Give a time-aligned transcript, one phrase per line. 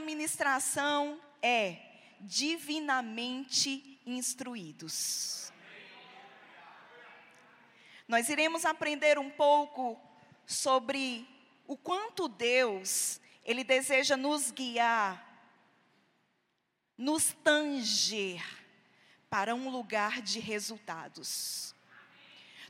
[0.00, 1.78] ministração é
[2.20, 5.52] divinamente instruídos.
[8.06, 10.00] Nós iremos aprender um pouco
[10.46, 11.28] sobre
[11.66, 15.22] o quanto Deus, ele deseja nos guiar,
[16.96, 18.42] nos tanger
[19.28, 21.74] para um lugar de resultados.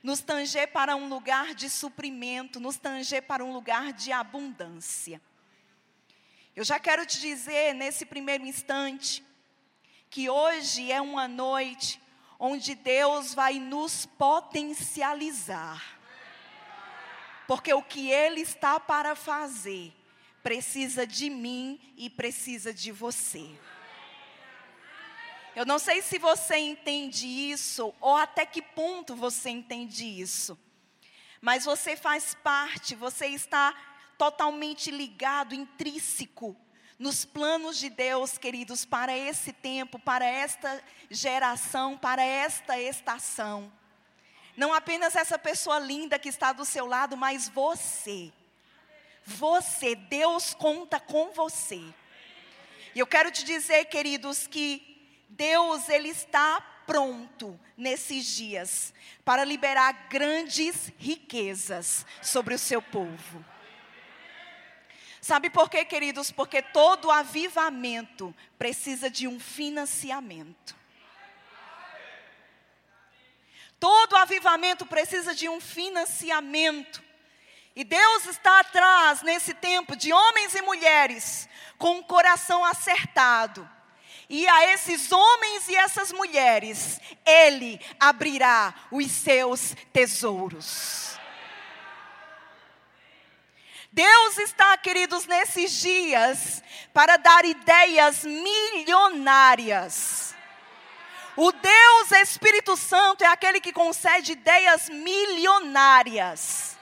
[0.02, 5.20] Nos tanger para um lugar de suprimento, nos tanger para um lugar de abundância.
[6.59, 9.24] Eu já quero te dizer nesse primeiro instante
[10.10, 12.02] que hoje é uma noite
[12.37, 15.80] onde Deus vai nos potencializar.
[17.46, 19.92] Porque o que Ele está para fazer
[20.42, 23.48] precisa de mim e precisa de você.
[25.54, 30.59] Eu não sei se você entende isso ou até que ponto você entende isso.
[31.40, 33.73] Mas você faz parte, você está
[34.18, 36.56] totalmente ligado, intrínseco
[36.98, 43.73] nos planos de Deus, queridos, para esse tempo, para esta geração, para esta estação.
[44.56, 48.32] Não apenas essa pessoa linda que está do seu lado, mas você.
[49.24, 51.80] Você, Deus conta com você.
[52.95, 58.93] E eu quero te dizer, queridos, que Deus ele está pronto nesses dias
[59.24, 63.45] para liberar grandes riquezas sobre o seu povo.
[65.21, 66.31] Sabe por quê, queridos?
[66.31, 70.77] Porque todo avivamento precisa de um financiamento.
[73.81, 77.03] Todo avivamento precisa de um financiamento.
[77.77, 83.69] E Deus está atrás, nesse tempo, de homens e mulheres com um coração acertado.
[84.28, 91.07] E a esses homens e essas mulheres, Ele abrirá os seus tesouros.
[93.99, 96.62] Deus está, queridos, nesses dias
[96.94, 100.37] para dar ideias milionárias.
[101.34, 106.78] O Deus Espírito Santo é aquele que concede ideias milionárias.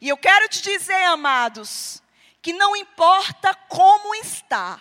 [0.00, 2.02] E eu quero te dizer, amados,
[2.40, 4.80] que não importa como está,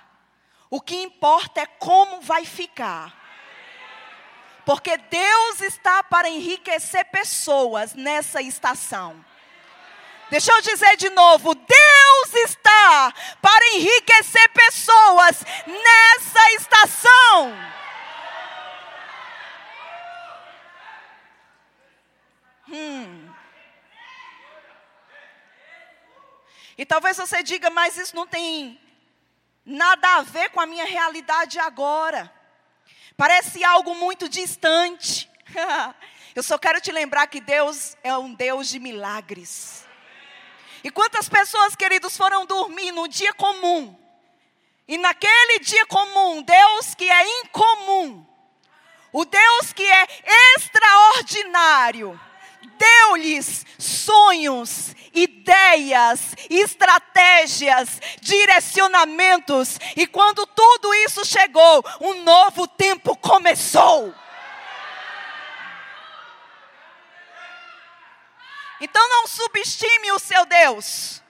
[0.70, 3.26] o que importa é como vai ficar.
[4.66, 9.24] Porque Deus está para enriquecer pessoas nessa estação.
[10.30, 17.76] Deixa eu dizer de novo: Deus está para enriquecer pessoas nessa estação.
[22.68, 23.32] Hum.
[26.78, 28.80] E talvez você diga, mas isso não tem
[29.66, 32.32] nada a ver com a minha realidade agora.
[33.16, 35.30] Parece algo muito distante.
[36.36, 39.85] Eu só quero te lembrar que Deus é um Deus de milagres.
[40.86, 43.98] E quantas pessoas, queridos, foram dormir no dia comum?
[44.88, 48.24] E naquele dia comum, Deus que é incomum,
[49.12, 50.08] o Deus que é
[50.56, 52.22] extraordinário,
[52.78, 64.14] deu-lhes sonhos, ideias, estratégias, direcionamentos, e quando tudo isso chegou, um novo tempo começou.
[68.80, 71.22] Então não subestime o seu Deus.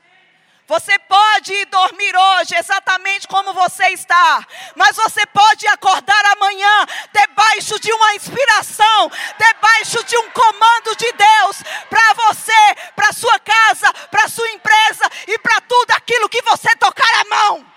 [0.67, 4.44] Você pode ir dormir hoje exatamente como você está,
[4.75, 11.61] mas você pode acordar amanhã debaixo de uma inspiração, debaixo de um comando de Deus
[11.88, 17.22] para você, para sua casa, para sua empresa e para tudo aquilo que você tocar
[17.22, 17.75] a mão.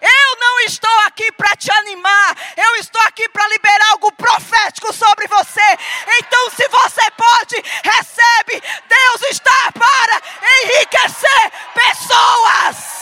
[0.00, 5.26] Eu não estou aqui para te animar, eu estou aqui para liberar algo profético sobre
[5.28, 5.78] você.
[6.18, 8.62] Então, se você pode, recebe.
[8.88, 10.22] Deus está para
[10.62, 13.00] enriquecer pessoas.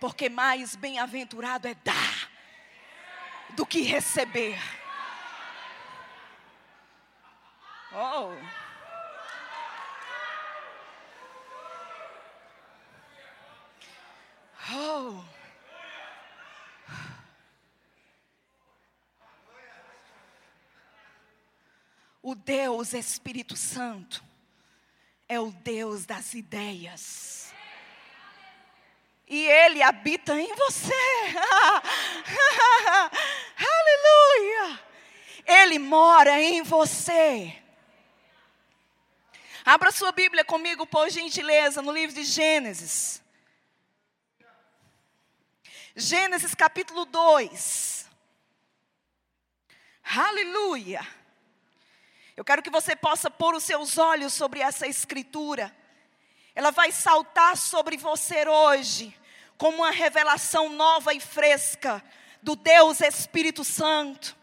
[0.00, 2.30] Porque mais bem-aventurado é dar
[3.50, 4.58] do que receber.
[7.92, 8.34] Oh.
[14.70, 15.24] Oh.
[22.22, 24.22] O Deus Espírito Santo
[25.26, 27.54] é o Deus das ideias.
[29.26, 30.92] E Ele habita em você.
[33.56, 34.80] Aleluia!
[35.46, 37.56] Ele mora em você.
[39.68, 43.22] Abra sua Bíblia comigo, por gentileza, no livro de Gênesis.
[45.94, 48.08] Gênesis capítulo 2.
[50.02, 51.06] Aleluia.
[52.34, 55.70] Eu quero que você possa pôr os seus olhos sobre essa escritura.
[56.54, 59.14] Ela vai saltar sobre você hoje,
[59.58, 62.02] como uma revelação nova e fresca
[62.42, 64.34] do Deus Espírito Santo.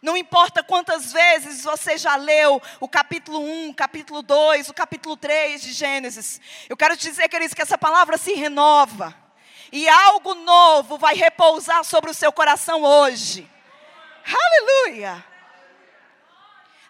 [0.00, 5.60] Não importa quantas vezes você já leu o capítulo 1, capítulo 2, o capítulo 3
[5.60, 6.40] de Gênesis.
[6.68, 9.14] Eu quero te dizer, queridos, que essa palavra se renova.
[9.72, 13.48] E algo novo vai repousar sobre o seu coração hoje.
[14.24, 15.24] Aleluia!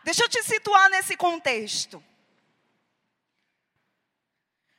[0.04, 2.02] Deixa eu te situar nesse contexto.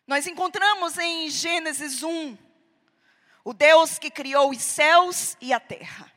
[0.07, 2.37] Nós encontramos em Gênesis 1
[3.43, 6.11] o Deus que criou os céus e a terra.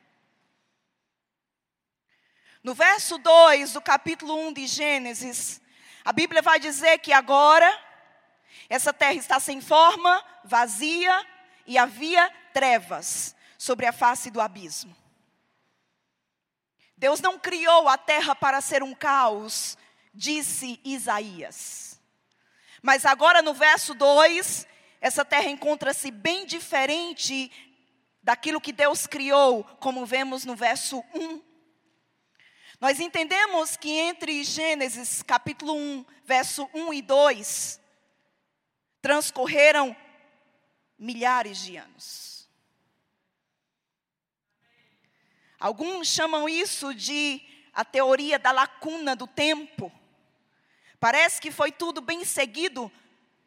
[2.63, 5.61] No verso 2 do capítulo 1 de Gênesis,
[6.05, 7.69] a Bíblia vai dizer que agora
[8.69, 11.27] essa terra está sem forma, vazia
[11.67, 14.95] e havia trevas sobre a face do abismo.
[16.97, 19.77] Deus não criou a terra para ser um caos,
[20.15, 22.01] disse Isaías.
[22.81, 24.69] Mas agora no verso 2,
[25.01, 27.51] essa terra encontra-se bem diferente
[28.23, 31.52] daquilo que Deus criou, como vemos no verso 1.
[32.83, 37.81] Nós entendemos que entre Gênesis capítulo 1, verso 1 e 2,
[39.01, 39.97] transcorreram
[40.99, 42.49] milhares de anos.
[45.61, 47.41] Alguns chamam isso de
[47.73, 49.93] a teoria da lacuna do tempo.
[50.99, 52.91] Parece que foi tudo bem seguido,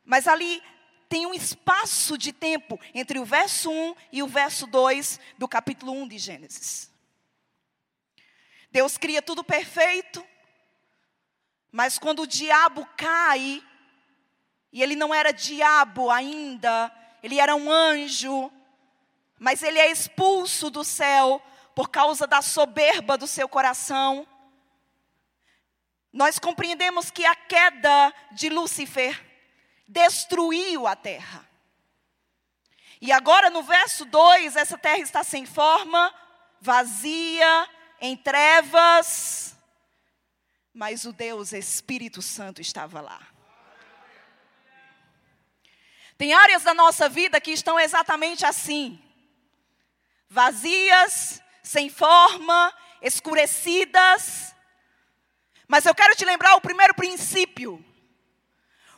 [0.06, 0.64] mas ali
[1.10, 5.92] tem um espaço de tempo entre o verso 1 e o verso 2 do capítulo
[5.92, 6.95] 1 de Gênesis.
[8.76, 10.22] Deus cria tudo perfeito,
[11.72, 13.64] mas quando o diabo cai,
[14.70, 16.94] e ele não era diabo ainda,
[17.24, 18.52] ele era um anjo,
[19.40, 21.42] mas ele é expulso do céu
[21.74, 24.28] por causa da soberba do seu coração.
[26.12, 29.18] Nós compreendemos que a queda de Lúcifer
[29.88, 31.50] destruiu a terra.
[33.00, 36.14] E agora no verso 2, essa terra está sem forma,
[36.60, 37.70] vazia,
[38.00, 39.56] em trevas,
[40.74, 43.22] mas o Deus Espírito Santo estava lá.
[46.18, 49.02] Tem áreas da nossa vida que estão exatamente assim,
[50.30, 54.56] vazias, sem forma, escurecidas.
[55.68, 57.84] Mas eu quero te lembrar o primeiro princípio.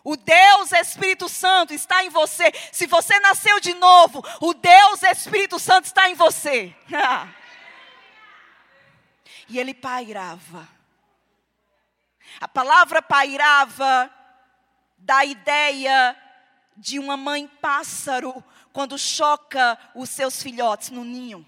[0.04, 2.52] O Deus Espírito Santo está em você.
[2.72, 6.74] Se você nasceu de novo, o Deus Espírito Santo está em você.
[9.50, 10.68] e ele pairava.
[12.40, 14.12] A palavra pairava
[14.98, 16.16] dá ideia
[16.76, 21.46] de uma mãe pássaro quando choca os seus filhotes no ninho.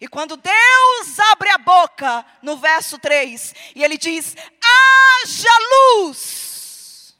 [0.00, 5.48] E quando Deus abre a boca, no verso 3, e ele diz: haja
[5.96, 7.16] luz.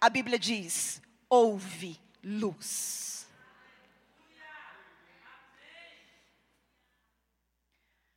[0.00, 3.11] A Bíblia diz: houve luz.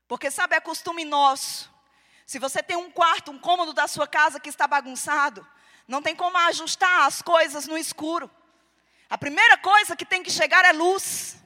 [0.07, 1.73] Porque sabe, é costume nosso.
[2.25, 5.47] Se você tem um quarto, um cômodo da sua casa que está bagunçado,
[5.87, 8.29] não tem como ajustar as coisas no escuro.
[9.09, 11.37] A primeira coisa que tem que chegar é luz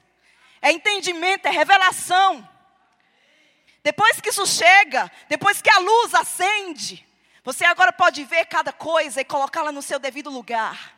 [0.61, 2.47] é entendimento, é revelação.
[3.83, 7.05] Depois que isso chega, depois que a luz acende,
[7.43, 10.95] você agora pode ver cada coisa e colocá-la no seu devido lugar.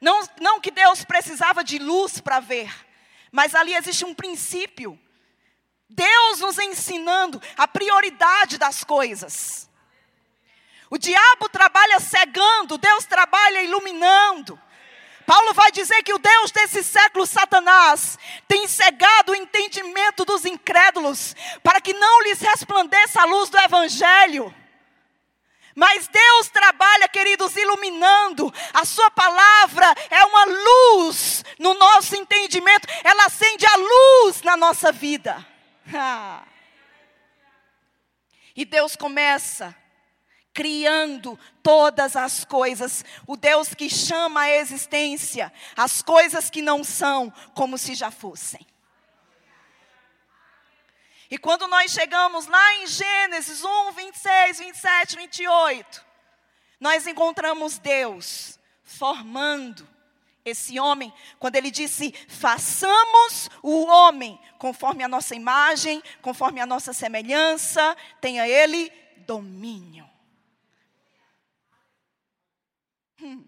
[0.00, 2.72] Não, não que Deus precisava de luz para ver,
[3.30, 4.98] mas ali existe um princípio.
[5.94, 9.68] Deus nos ensinando a prioridade das coisas.
[10.90, 14.60] O diabo trabalha cegando, Deus trabalha iluminando.
[15.26, 18.18] Paulo vai dizer que o Deus desse século, Satanás,
[18.48, 24.54] tem cegado o entendimento dos incrédulos, para que não lhes resplandeça a luz do Evangelho.
[25.74, 28.52] Mas Deus trabalha, queridos, iluminando.
[28.74, 34.90] A Sua palavra é uma luz no nosso entendimento, ela acende a luz na nossa
[34.92, 35.51] vida.
[38.54, 39.74] E Deus começa
[40.52, 47.32] criando todas as coisas, o Deus que chama a existência as coisas que não são
[47.54, 48.66] como se já fossem.
[51.30, 56.04] E quando nós chegamos lá em Gênesis 1, 26, 27, 28,
[56.78, 59.88] nós encontramos Deus formando
[60.44, 66.92] esse homem, quando ele disse: façamos o homem conforme a nossa imagem, conforme a nossa
[66.92, 68.92] semelhança, tenha ele
[69.26, 70.08] domínio.
[73.20, 73.44] Hum.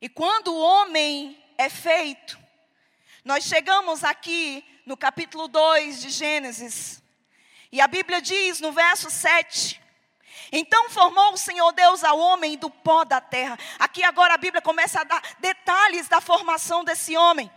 [0.00, 2.38] E quando o homem é feito,
[3.24, 7.02] nós chegamos aqui no capítulo 2 de Gênesis,
[7.70, 9.82] e a Bíblia diz no verso 7:
[10.50, 13.58] Então formou o Senhor Deus ao homem do pó da terra.
[13.78, 17.50] Aqui agora a Bíblia começa a dar detalhes da formação desse homem.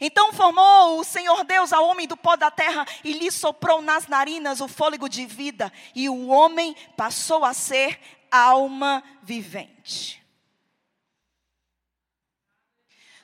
[0.00, 4.06] Então formou o Senhor Deus ao homem do pó da terra e lhe soprou nas
[4.06, 7.98] narinas o fôlego de vida, e o homem passou a ser
[8.30, 10.22] alma vivente.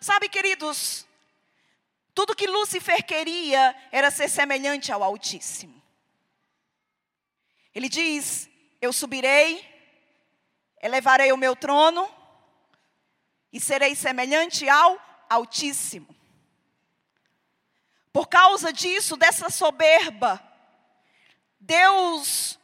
[0.01, 1.07] Sabe, queridos,
[2.15, 5.81] tudo que Lúcifer queria era ser semelhante ao Altíssimo.
[7.75, 8.49] Ele diz:
[8.83, 9.65] Eu subirei,
[10.83, 12.13] elevarei o meu trono
[13.53, 16.13] e serei semelhante ao Altíssimo.
[18.13, 20.43] Por causa disso, dessa soberba,
[21.61, 22.59] Deus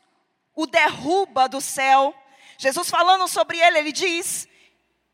[0.56, 2.12] o derruba do céu.
[2.58, 4.48] Jesus falando sobre ele, ele diz: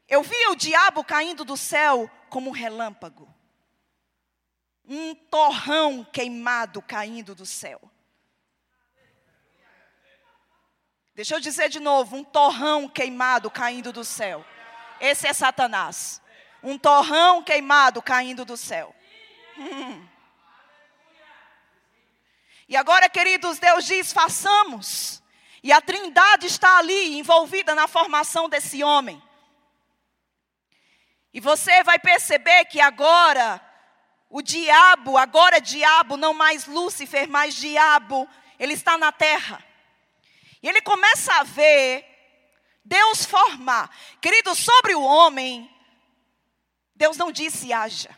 [0.08, 3.28] Eu vi o diabo caindo do céu como um relâmpago,
[4.86, 7.90] um torrão queimado caindo do céu.
[11.14, 14.44] Deixa eu dizer de novo: um torrão queimado caindo do céu.
[15.00, 16.20] Esse é Satanás.
[16.62, 18.94] Um torrão queimado caindo do céu.
[19.56, 20.06] Hum.
[22.68, 25.22] E agora, queridos, Deus diz: façamos.
[25.62, 29.22] E a trindade está ali, envolvida na formação desse homem.
[31.32, 33.60] E você vai perceber que agora,
[34.28, 38.28] o diabo, agora diabo, não mais Lúcifer, mas diabo,
[38.58, 39.64] ele está na terra.
[40.64, 42.06] E ele começa a ver
[42.82, 43.94] Deus formar.
[44.18, 45.70] Querido, sobre o homem,
[46.96, 48.08] Deus não disse haja.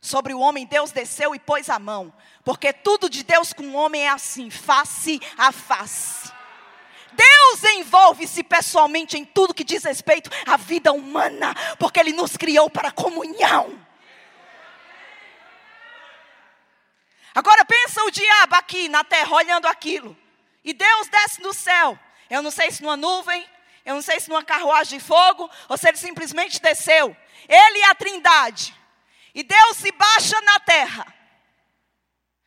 [0.00, 2.10] Sobre o homem, Deus desceu e pôs a mão.
[2.42, 6.32] Porque tudo de Deus com o homem é assim, face a face.
[7.12, 12.70] Deus envolve-se pessoalmente em tudo que diz respeito à vida humana, porque Ele nos criou
[12.70, 13.78] para comunhão.
[17.34, 20.16] Agora pensa o diabo aqui na terra olhando aquilo.
[20.66, 21.98] E Deus desce do céu.
[22.28, 23.48] Eu não sei se numa nuvem,
[23.84, 27.16] eu não sei se numa carruagem de fogo, ou se ele simplesmente desceu.
[27.48, 28.74] Ele e a trindade.
[29.32, 31.14] E Deus se baixa na terra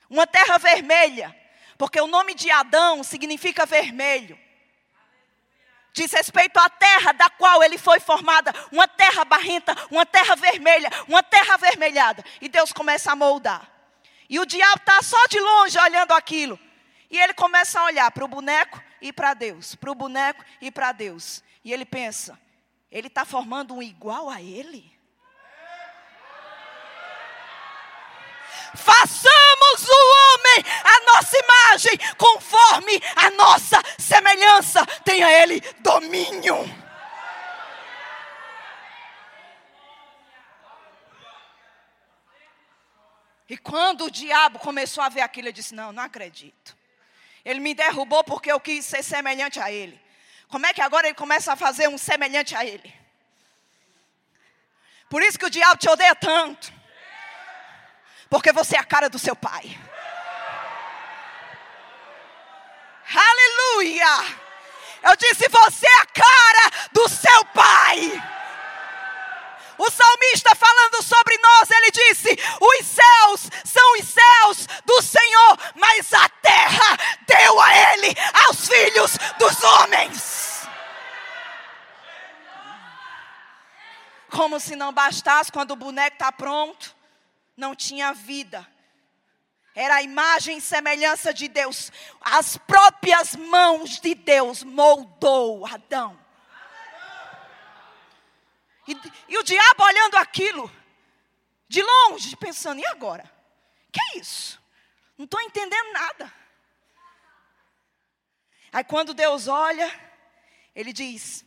[0.09, 1.35] uma terra vermelha,
[1.77, 4.37] porque o nome de Adão significa vermelho.
[5.93, 10.89] Diz respeito à terra da qual ele foi formada, uma terra barrenta, uma terra vermelha,
[11.07, 12.23] uma terra avermelhada.
[12.41, 13.69] E Deus começa a moldar.
[14.29, 16.59] E o diabo está só de longe olhando aquilo.
[17.09, 20.71] E ele começa a olhar para o boneco e para Deus, para o boneco e
[20.71, 21.43] para Deus.
[21.63, 22.39] E ele pensa:
[22.91, 24.99] ele está formando um igual a ele?
[28.75, 36.57] façamos o homem a nossa imagem, conforme a nossa semelhança, tenha ele domínio.
[43.47, 46.77] E quando o diabo começou a ver aquilo, ele disse: Não, não acredito.
[47.49, 49.99] Ele me derrubou porque eu quis ser semelhante a ele.
[50.49, 52.93] Como é que agora ele começa a fazer um semelhante a ele?
[55.09, 56.71] Por isso que o diabo te odeia tanto.
[58.29, 59.65] Porque você é a cara do seu pai.
[63.15, 64.37] Aleluia!
[65.01, 68.38] Eu disse: Você é a cara do seu pai.
[69.79, 76.13] O salmista falando sobre nós, ele disse: Os céus são os céus do Senhor, mas
[76.13, 78.13] a terra deu a ele,
[78.45, 80.67] aos filhos dos homens.
[84.29, 86.95] Como se não bastasse quando o boneco está pronto
[87.55, 88.65] não tinha vida.
[89.75, 91.91] Era a imagem e semelhança de Deus.
[92.21, 96.17] As próprias mãos de Deus moldou Adão.
[98.89, 100.71] E, e o diabo olhando aquilo,
[101.67, 103.31] de longe, pensando: e agora?
[103.91, 104.59] Que é isso?
[105.15, 106.33] Não estou entendendo nada.
[108.73, 109.87] Aí quando Deus olha,
[110.75, 111.45] ele diz: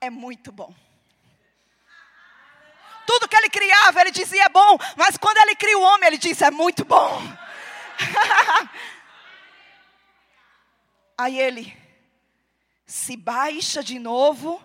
[0.00, 0.74] é muito bom.
[3.06, 6.18] Tudo que ele criava, ele dizia é bom, mas quando ele cria o homem, ele
[6.18, 7.20] diz é muito bom.
[11.18, 11.76] Aí ele
[12.86, 14.64] se baixa de novo,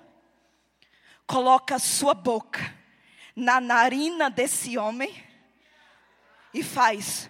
[1.25, 2.73] coloca sua boca
[3.35, 5.13] na narina desse homem
[6.53, 7.29] e faz.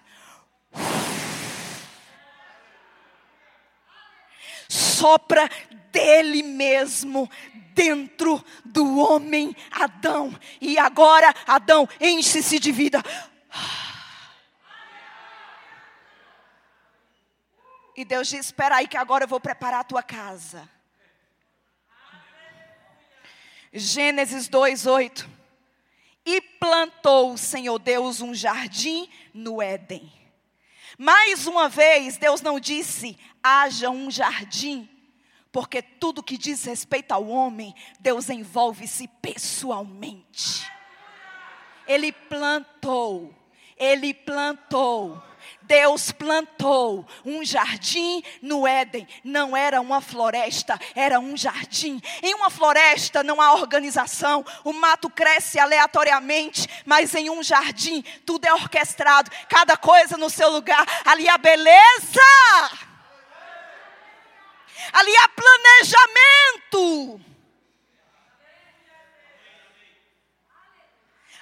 [4.68, 5.48] Sopra
[5.90, 7.28] dele mesmo
[7.74, 10.34] dentro do homem Adão.
[10.60, 13.02] E agora, Adão, enche-se de vida.
[17.96, 20.75] E Deus diz: Espera aí, que agora eu vou preparar a tua casa.
[23.78, 25.28] Gênesis 2:8.
[26.24, 30.12] E plantou o Senhor Deus um jardim no Éden.
[30.98, 34.88] Mais uma vez, Deus não disse: haja um jardim,
[35.52, 40.70] porque tudo que diz respeito ao homem, Deus envolve-se pessoalmente.
[41.86, 43.32] Ele plantou,
[43.76, 45.22] ele plantou.
[45.66, 49.06] Deus plantou um jardim no Éden.
[49.24, 52.00] Não era uma floresta, era um jardim.
[52.22, 58.44] Em uma floresta não há organização, o mato cresce aleatoriamente, mas em um jardim tudo
[58.46, 60.86] é orquestrado, cada coisa no seu lugar.
[61.04, 62.20] Ali há beleza,
[64.92, 67.20] ali há planejamento.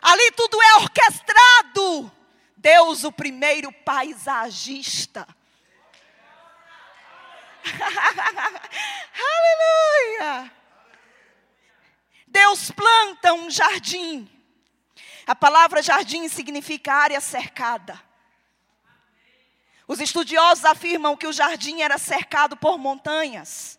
[0.01, 2.13] Ali tudo é orquestrado.
[2.65, 5.29] Deus, o primeiro paisagista.
[9.37, 10.51] Aleluia!
[12.27, 14.27] Deus planta um jardim.
[15.27, 18.03] A palavra jardim significa área cercada.
[19.87, 23.79] Os estudiosos afirmam que o jardim era cercado por montanhas.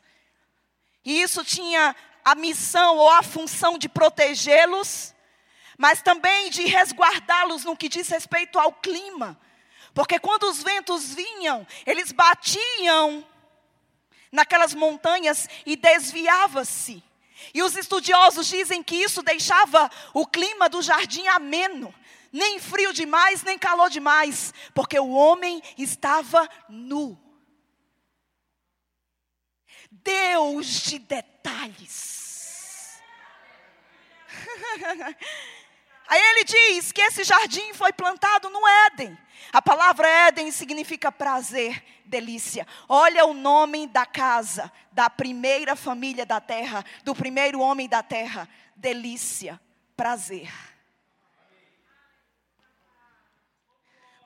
[1.04, 5.15] E isso tinha a missão ou a função de protegê-los
[5.78, 9.40] mas também de resguardá-los no que diz respeito ao clima.
[9.94, 13.26] Porque quando os ventos vinham, eles batiam
[14.32, 17.04] naquelas montanhas e desviava-se.
[17.54, 21.94] E os estudiosos dizem que isso deixava o clima do jardim ameno,
[22.32, 27.18] nem frio demais, nem calor demais, porque o homem estava nu.
[29.90, 33.02] Deus de detalhes.
[36.08, 39.18] Aí ele diz que esse jardim foi plantado no Éden.
[39.52, 42.68] A palavra Éden significa prazer, delícia.
[42.88, 48.48] Olha o nome da casa, da primeira família da terra, do primeiro homem da terra:
[48.76, 49.60] delícia,
[49.96, 50.52] prazer.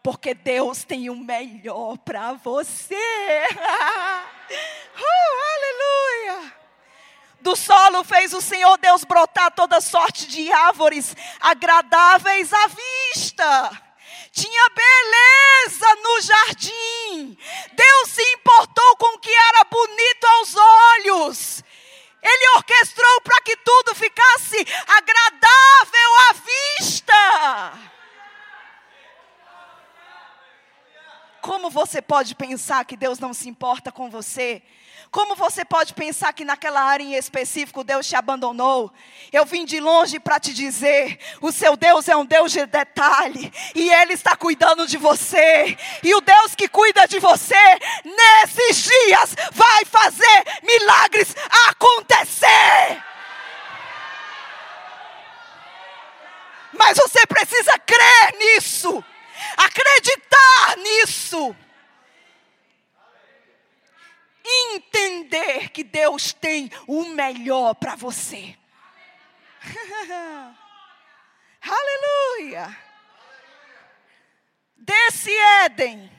[0.02, 2.96] Porque Deus tem o melhor para você.
[7.50, 13.82] Do solo fez o Senhor Deus brotar toda sorte de árvores agradáveis à vista.
[14.32, 17.38] Tinha beleza no jardim.
[17.74, 21.64] Deus se importou com o que era bonito aos olhos.
[22.22, 24.58] Ele orquestrou para que tudo ficasse
[24.88, 26.34] agradável à
[26.84, 27.80] vista.
[31.42, 34.62] Como você pode pensar que Deus não se importa com você?
[35.12, 38.92] Como você pode pensar que naquela área em específico Deus te abandonou?
[39.32, 43.52] Eu vim de longe para te dizer: o seu Deus é um Deus de detalhe,
[43.74, 45.78] e Ele está cuidando de você.
[46.04, 47.56] E o Deus que cuida de você,
[48.06, 51.36] nesses dias, vai fazer milagres
[51.70, 53.04] acontecer.
[56.72, 59.04] Mas você precisa crer nisso,
[59.58, 61.56] acreditar nisso
[64.50, 68.58] entender que Deus tem o melhor para você.
[71.62, 72.78] Aleluia.
[74.76, 75.32] Desse
[75.64, 76.12] Éden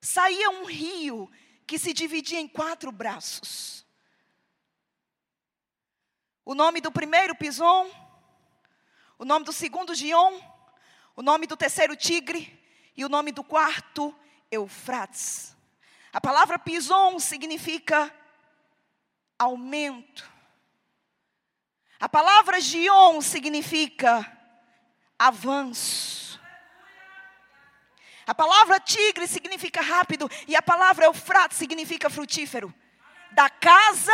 [0.00, 1.30] saía um rio
[1.66, 3.84] que se dividia em quatro braços.
[6.44, 7.90] O nome do primeiro Pison,
[9.18, 10.40] o nome do segundo Gion,
[11.16, 12.62] o nome do terceiro Tigre
[12.96, 14.14] e o nome do quarto
[14.50, 15.56] Eufrates.
[16.12, 18.10] A palavra pison significa
[19.38, 20.24] aumento.
[22.00, 24.24] A palavra gion significa
[25.18, 26.40] avanço.
[28.26, 32.74] A palavra tigre significa rápido e a palavra eufrates significa frutífero.
[33.32, 34.12] Da casa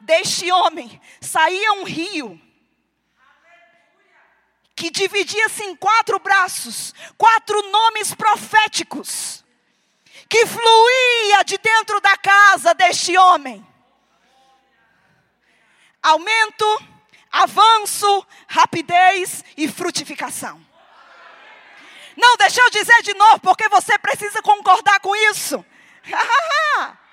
[0.00, 2.40] deste homem saía um rio
[4.74, 9.43] que dividia-se em quatro braços, quatro nomes proféticos
[10.28, 13.66] que fluía de dentro da casa deste homem.
[16.02, 16.66] Aumento,
[17.30, 20.64] avanço, rapidez e frutificação.
[22.16, 25.64] Não, deixa eu dizer de novo, porque você precisa concordar com isso.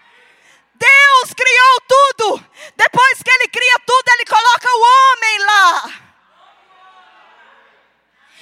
[0.76, 2.46] Deus criou tudo.
[2.76, 5.94] Depois que Ele cria tudo, Ele coloca o homem lá.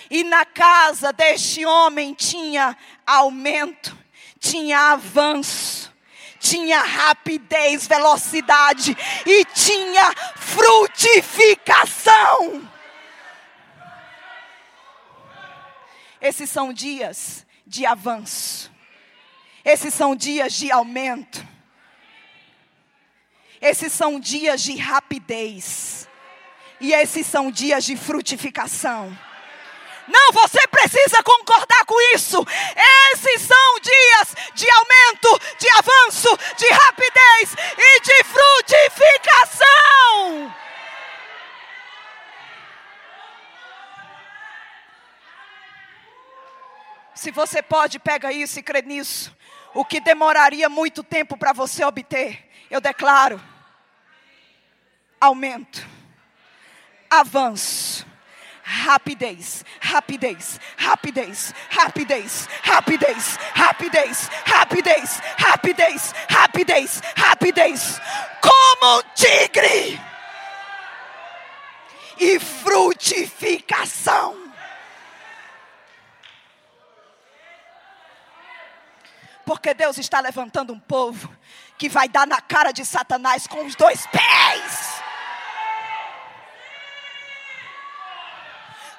[0.09, 3.95] E na casa deste homem tinha aumento,
[4.39, 5.93] tinha avanço,
[6.39, 12.67] tinha rapidez, velocidade e tinha frutificação.
[16.21, 18.69] Esses são dias de avanço.
[19.63, 21.47] Esses são dias de aumento.
[23.61, 26.07] Esses são dias de rapidez.
[26.79, 29.17] E esses são dias de frutificação.
[30.09, 32.45] Não, você precisa concordar com isso.
[33.13, 40.55] Esses são dias de aumento, de avanço, de rapidez e de frutificação.
[47.13, 49.31] Se você pode, pega isso e crê nisso.
[49.75, 53.39] O que demoraria muito tempo para você obter, eu declaro:
[55.21, 55.87] aumento,
[57.11, 58.08] avanço
[58.69, 67.99] rapidez, rapidez, rapidez, rapidez, rapidez, rapidez, rapidez, rapidez, rapidez, rapidez,
[68.39, 69.99] como um tigre
[72.19, 74.37] e frutificação.
[79.45, 81.35] Porque Deus está levantando um povo
[81.75, 84.99] que vai dar na cara de Satanás com os dois pés.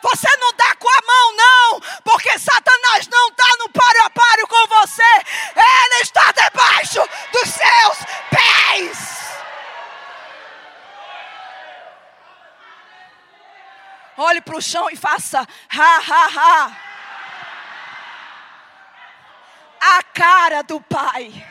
[0.02, 4.48] Você não dá com a mão, não, porque Satanás não está no páreo a páreo
[4.48, 5.12] com você,
[5.54, 7.00] ele está debaixo
[7.32, 7.98] dos seus
[8.30, 9.20] pés.
[14.16, 16.76] Olhe para o chão e faça ha, ha, ha.
[19.80, 21.46] A cara do Pai.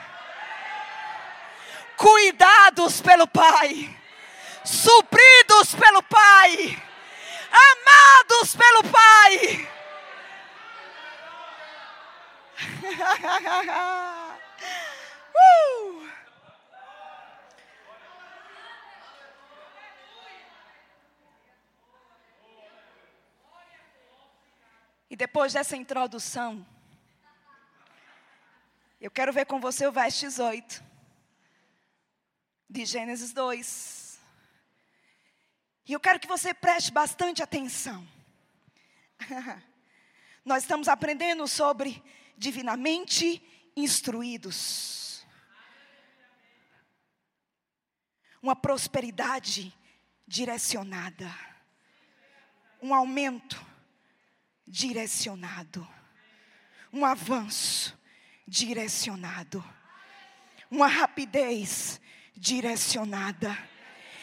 [1.97, 3.89] Cuidados pelo Pai.
[4.63, 6.88] Supridos pelo Pai
[7.51, 9.67] amados pelo Pai.
[15.35, 16.09] uh!
[25.09, 26.65] E depois dessa introdução,
[29.01, 30.83] eu quero ver com você o verso 18
[32.69, 33.98] de Gênesis 2.
[35.89, 38.07] E eu quero que você preste bastante atenção.
[40.45, 42.03] Nós estamos aprendendo sobre
[42.37, 43.41] divinamente
[43.75, 45.25] instruídos.
[48.39, 49.75] Uma prosperidade
[50.27, 51.35] direcionada.
[52.79, 53.59] Um aumento
[54.67, 55.87] direcionado.
[56.93, 57.97] Um avanço
[58.47, 59.65] direcionado.
[60.69, 61.99] Uma rapidez
[62.35, 63.57] direcionada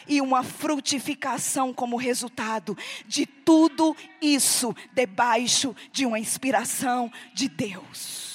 [0.07, 8.27] e uma frutificação como resultado de tudo isso debaixo de uma inspiração de Deus.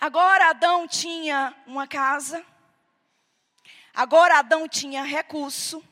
[0.00, 2.44] Agora Adão tinha uma casa,
[3.94, 5.82] agora Adão tinha recurso.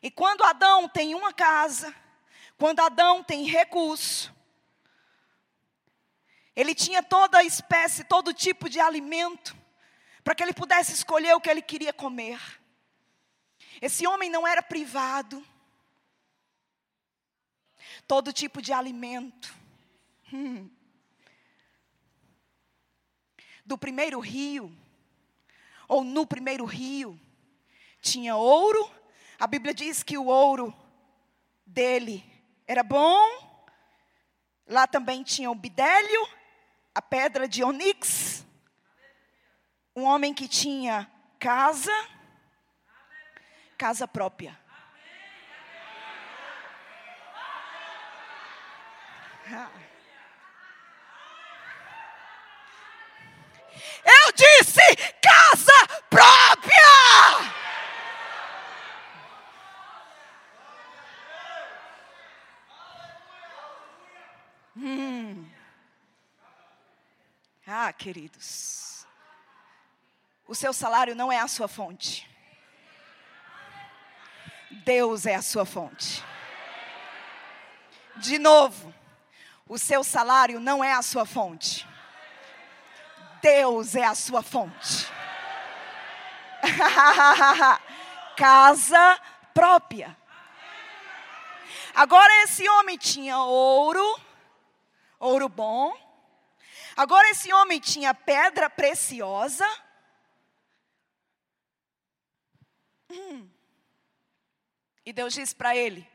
[0.00, 1.92] E quando Adão tem uma casa,
[2.56, 4.32] quando Adão tem recurso,
[6.54, 9.56] ele tinha toda a espécie, todo tipo de alimento,
[10.22, 12.38] para que ele pudesse escolher o que ele queria comer.
[13.80, 15.44] Esse homem não era privado.
[18.06, 19.54] Todo tipo de alimento.
[20.32, 20.70] Hum.
[23.64, 24.76] Do primeiro rio,
[25.88, 27.18] ou no primeiro rio,
[28.00, 28.90] tinha ouro.
[29.38, 30.74] A Bíblia diz que o ouro
[31.64, 32.24] dele
[32.66, 33.50] era bom.
[34.66, 36.41] Lá também tinha o bidélio
[36.94, 38.44] a pedra de onix,
[39.96, 41.92] um homem que tinha casa,
[43.78, 44.58] casa própria.
[54.04, 54.80] Eu disse
[55.20, 57.52] casa própria.
[64.76, 65.50] Hum.
[67.66, 69.06] Ah, queridos,
[70.48, 72.28] o seu salário não é a sua fonte.
[74.84, 76.24] Deus é a sua fonte.
[78.16, 78.92] De novo,
[79.68, 81.86] o seu salário não é a sua fonte.
[83.40, 85.06] Deus é a sua fonte.
[88.36, 89.20] Casa
[89.54, 90.16] própria.
[91.94, 94.20] Agora esse homem tinha ouro,
[95.20, 95.96] ouro bom,
[96.96, 99.66] Agora esse homem tinha pedra preciosa.
[103.10, 103.48] Hum.
[105.04, 106.08] E Deus disse para ele: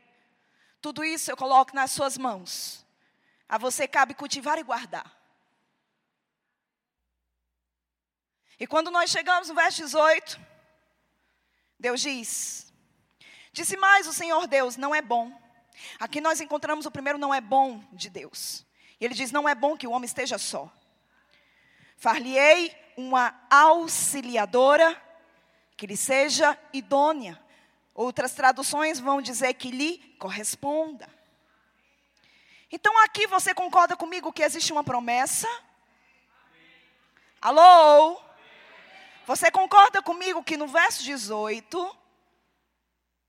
[0.80, 2.86] Tudo isso eu coloco nas suas mãos.
[3.48, 5.16] A você cabe cultivar e guardar.
[8.60, 10.40] E quando nós chegamos no verso 18,
[11.78, 12.72] Deus diz:
[13.52, 15.32] Disse mais o Senhor Deus: Não é bom.
[15.98, 18.66] Aqui nós encontramos o primeiro não é bom de Deus.
[19.00, 20.70] E ele diz: Não é bom que o homem esteja só.
[21.96, 25.00] Far-lhe-ei uma auxiliadora
[25.76, 27.40] que lhe seja idônea.
[27.94, 31.08] Outras traduções vão dizer que lhe corresponda.
[32.70, 35.48] Então aqui você concorda comigo que existe uma promessa?
[37.40, 38.20] Alô?
[39.26, 41.96] Você concorda comigo que no verso 18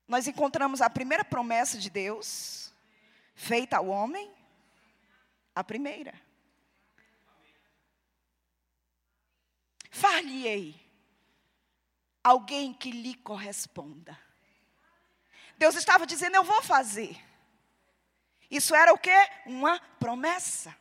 [0.07, 2.73] nós encontramos a primeira promessa de Deus
[3.35, 4.38] feita ao homem?
[5.55, 6.13] A primeira.
[9.91, 10.89] Far-lhe-ei
[12.23, 14.17] alguém que lhe corresponda.
[15.57, 17.17] Deus estava dizendo: Eu vou fazer.
[18.49, 19.29] Isso era o que?
[19.45, 20.75] Uma promessa.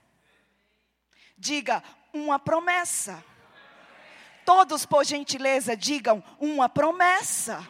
[1.37, 3.23] Diga, uma promessa.
[4.45, 7.67] Todos, por gentileza, digam uma promessa.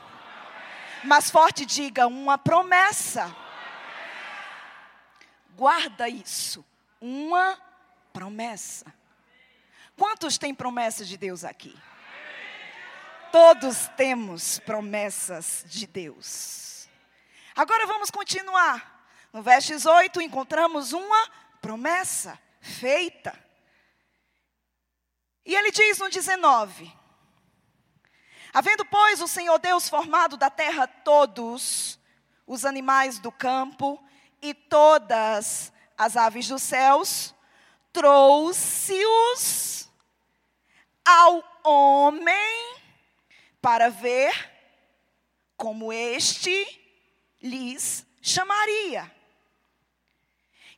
[1.03, 3.35] Mais forte, diga uma promessa.
[5.57, 6.65] Guarda isso.
[7.01, 7.61] Uma
[8.13, 8.93] promessa.
[9.97, 11.77] Quantos têm promessas de Deus aqui?
[13.31, 16.89] Todos temos promessas de Deus.
[17.55, 19.07] Agora vamos continuar.
[19.33, 21.29] No verso 18 encontramos uma
[21.61, 23.39] promessa feita.
[25.45, 26.93] E ele diz no 19:
[28.53, 31.99] Havendo, pois, o Senhor Deus formado da terra todos
[32.47, 34.03] os animais do campo
[34.41, 37.35] e todas as aves dos céus,
[37.93, 39.91] trouxe-os
[41.05, 42.77] ao homem
[43.61, 44.33] para ver
[45.57, 46.65] como este
[47.43, 49.13] lhes chamaria.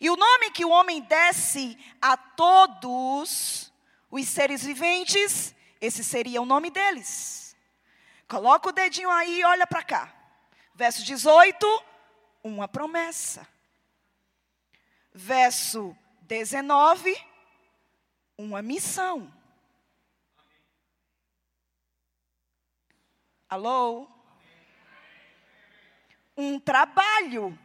[0.00, 3.70] E o nome que o homem desse a todos
[4.10, 7.54] os seres viventes, esse seria o nome deles.
[8.26, 10.14] Coloca o dedinho aí e olha para cá.
[10.74, 11.84] Verso 18,
[12.42, 13.46] uma promessa.
[15.12, 17.16] Verso 19,
[18.38, 19.32] uma missão.
[23.48, 24.06] Alô?
[26.36, 27.58] Um trabalho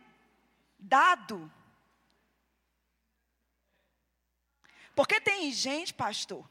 [0.78, 1.52] dado
[4.96, 6.50] Porque tem gente, pastor,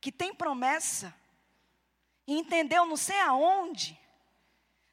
[0.00, 1.14] que tem promessa
[2.26, 3.98] e entendeu não sei aonde,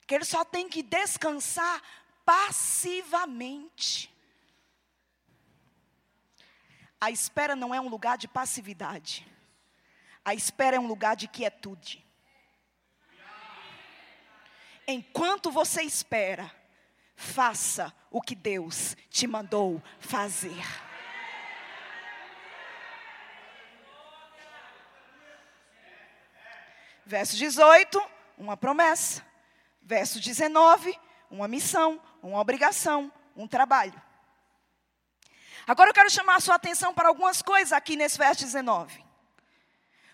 [0.05, 1.81] que ele só tem que descansar
[2.23, 4.15] passivamente.
[6.99, 9.25] A espera não é um lugar de passividade.
[10.25, 12.05] A espera é um lugar de quietude.
[14.87, 16.51] Enquanto você espera,
[17.15, 20.63] faça o que Deus te mandou fazer.
[27.05, 28.01] Verso 18,
[28.37, 29.25] uma promessa.
[29.81, 34.01] Verso 19, uma missão, uma obrigação, um trabalho.
[35.67, 39.03] Agora eu quero chamar a sua atenção para algumas coisas aqui nesse verso 19.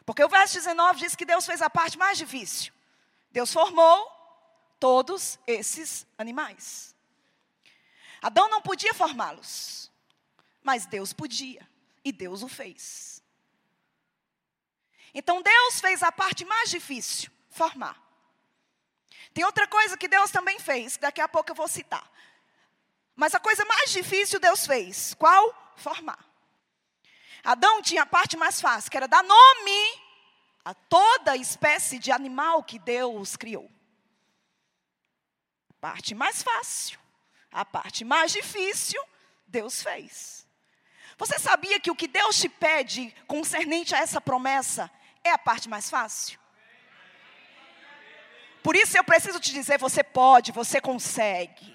[0.04, 2.74] Porque o verso 19 diz que Deus fez a parte mais difícil.
[3.32, 4.12] Deus formou
[4.80, 6.96] todos esses animais.
[8.20, 9.92] Adão não podia formá-los,
[10.64, 11.68] mas Deus podia,
[12.04, 13.22] e Deus o fez.
[15.14, 18.02] Então Deus fez a parte mais difícil, formar.
[19.34, 22.10] Tem outra coisa que Deus também fez, que daqui a pouco eu vou citar.
[23.16, 25.74] Mas a coisa mais difícil Deus fez, qual?
[25.76, 26.24] Formar.
[27.44, 30.02] Adão tinha a parte mais fácil, que era dar nome
[30.64, 33.70] a toda espécie de animal que Deus criou.
[35.82, 36.98] Parte mais fácil,
[37.52, 39.04] a parte mais difícil,
[39.46, 40.48] Deus fez.
[41.18, 44.90] Você sabia que o que Deus te pede concernente a essa promessa
[45.24, 46.40] é a parte mais fácil.
[48.64, 51.73] Por isso eu preciso te dizer: você pode, você consegue.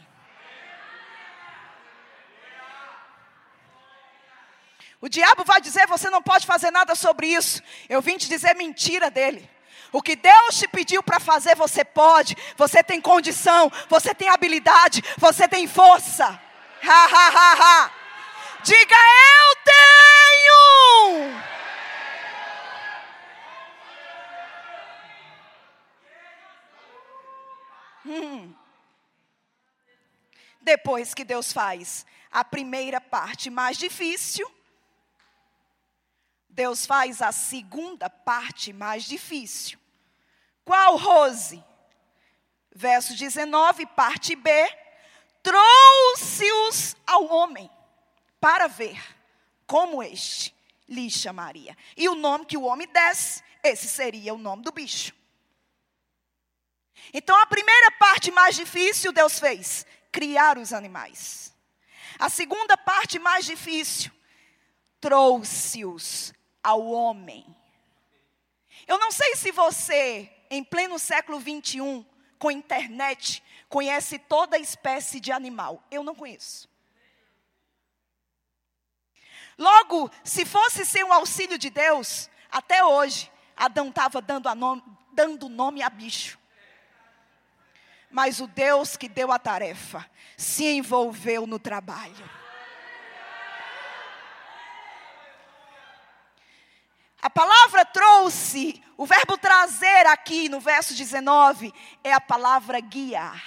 [5.00, 7.62] O diabo vai dizer: você não pode fazer nada sobre isso.
[7.88, 9.48] Eu vim te dizer mentira dele.
[9.92, 12.36] O que Deus te pediu para fazer, você pode.
[12.56, 16.26] Você tem condição, você tem habilidade, você tem força.
[16.82, 17.90] Ha, ha, ha, ha.
[18.62, 21.48] Diga: Eu tenho.
[28.06, 28.54] Hum.
[30.60, 34.50] Depois que Deus faz a primeira parte mais difícil,
[36.58, 39.78] Deus faz a segunda parte mais difícil.
[40.64, 41.62] Qual, Rose?
[42.74, 44.50] Verso 19, parte B.
[45.40, 47.70] Trouxe-os ao homem
[48.40, 49.00] para ver
[49.68, 50.52] como este
[50.88, 51.76] lhe chamaria.
[51.96, 55.14] E o nome que o homem desse, esse seria o nome do bicho.
[57.14, 61.54] Então a primeira parte mais difícil Deus fez: criar os animais.
[62.18, 64.10] A segunda parte mais difícil,
[65.00, 67.46] trouxe-os ao homem
[68.86, 72.04] Eu não sei se você, em pleno século 21,
[72.38, 75.82] com internet, conhece toda espécie de animal.
[75.90, 76.68] Eu não conheço.
[79.58, 85.48] Logo, se fosse sem o auxílio de Deus, até hoje, Adão estava dando, nome, dando
[85.48, 86.38] nome a bicho.
[88.10, 92.37] Mas o Deus que deu a tarefa se envolveu no trabalho.
[97.20, 101.72] A palavra trouxe, o verbo trazer aqui no verso 19
[102.04, 103.42] é a palavra guiar.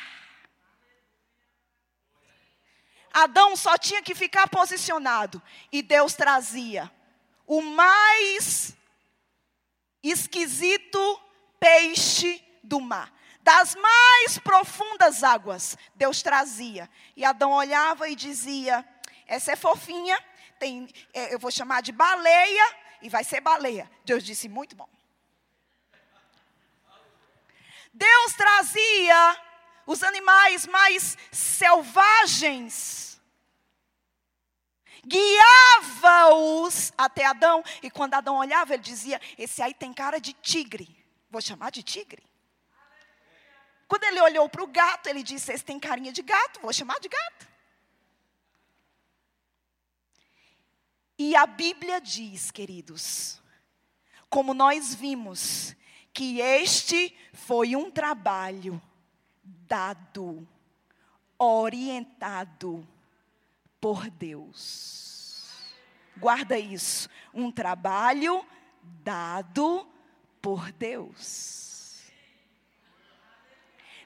[3.13, 6.91] Adão só tinha que ficar posicionado e Deus trazia
[7.45, 8.75] o mais
[10.01, 11.21] esquisito
[11.59, 13.11] peixe do mar.
[13.41, 16.89] Das mais profundas águas, Deus trazia.
[17.15, 18.87] E Adão olhava e dizia:
[19.25, 20.17] Essa é fofinha,
[20.59, 23.89] tem, é, eu vou chamar de baleia, e vai ser baleia.
[24.05, 24.89] Deus disse: Muito bom.
[27.93, 29.41] Deus trazia
[29.85, 33.19] os animais mais selvagens,
[35.05, 40.97] guiava-os até Adão, e quando Adão olhava, ele dizia: Esse aí tem cara de tigre,
[41.29, 42.23] vou chamar de tigre.
[43.87, 46.99] Quando ele olhou para o gato, ele disse: Esse tem carinha de gato, vou chamar
[46.99, 47.50] de gato.
[51.23, 53.39] E a Bíblia diz, queridos,
[54.27, 55.75] como nós vimos,
[56.11, 58.81] que este foi um trabalho
[59.43, 60.47] dado,
[61.37, 62.87] orientado
[63.79, 65.47] por Deus.
[66.17, 68.43] Guarda isso, um trabalho
[68.81, 69.87] dado
[70.41, 72.01] por Deus.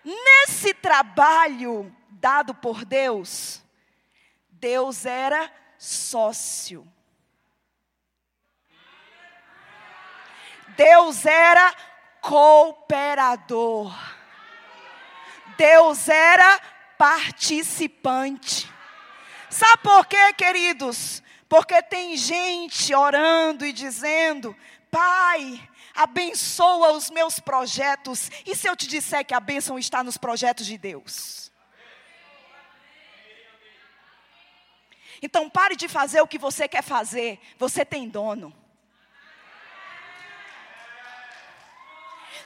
[0.04, 3.64] Nesse trabalho dado por Deus,
[4.52, 6.86] Deus era sócio.
[10.76, 11.74] Deus era
[12.22, 13.94] cooperador.
[15.58, 16.60] Deus era
[16.98, 18.70] participante.
[19.50, 21.24] Sabe por quê, queridos?
[21.48, 24.56] Porque tem gente orando e dizendo:
[24.92, 25.62] Pai,
[25.94, 28.30] abençoa os meus projetos.
[28.46, 31.52] E se eu te disser que a bênção está nos projetos de Deus?
[35.22, 37.40] Então pare de fazer o que você quer fazer.
[37.58, 38.65] Você tem dono.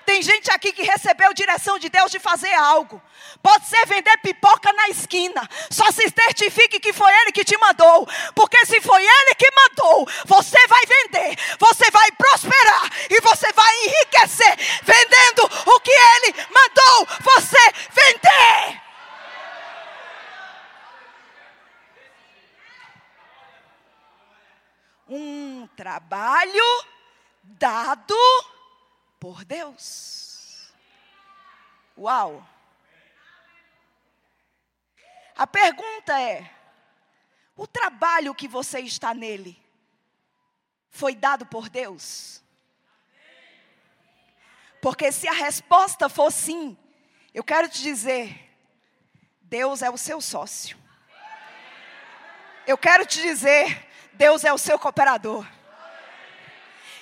[0.09, 2.99] Tem gente aqui que recebeu direção de Deus de fazer algo.
[3.43, 5.47] Pode ser vender pipoca na esquina.
[5.69, 8.09] Só se certifique que foi Ele que te mandou.
[8.33, 13.71] Porque se foi Ele que mandou, você vai vender, você vai prosperar e você vai
[13.85, 18.81] enriquecer vendendo o que Ele mandou você vender.
[25.07, 26.83] Um trabalho
[27.43, 28.15] dado
[29.19, 30.71] por Deus.
[31.97, 32.47] Uau!
[35.35, 36.49] A pergunta é:
[37.55, 39.61] o trabalho que você está nele
[40.89, 42.41] foi dado por Deus?
[44.81, 46.77] Porque se a resposta for sim,
[47.33, 48.49] eu quero te dizer,
[49.41, 50.77] Deus é o seu sócio.
[52.65, 55.45] Eu quero te dizer, Deus é o seu cooperador.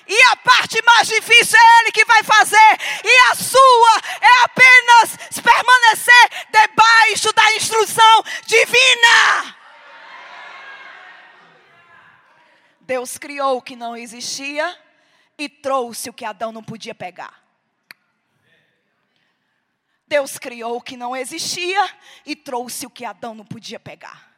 [0.08, 2.78] E a parte mais difícil é Ele que vai fazer.
[3.04, 9.56] E a sua é apenas permanecer debaixo da instrução divina.
[12.80, 14.76] Deus criou o que não existia
[15.36, 17.44] e trouxe o que Adão não podia pegar.
[20.06, 21.86] Deus criou o que não existia
[22.24, 24.32] e trouxe o que Adão não podia pegar.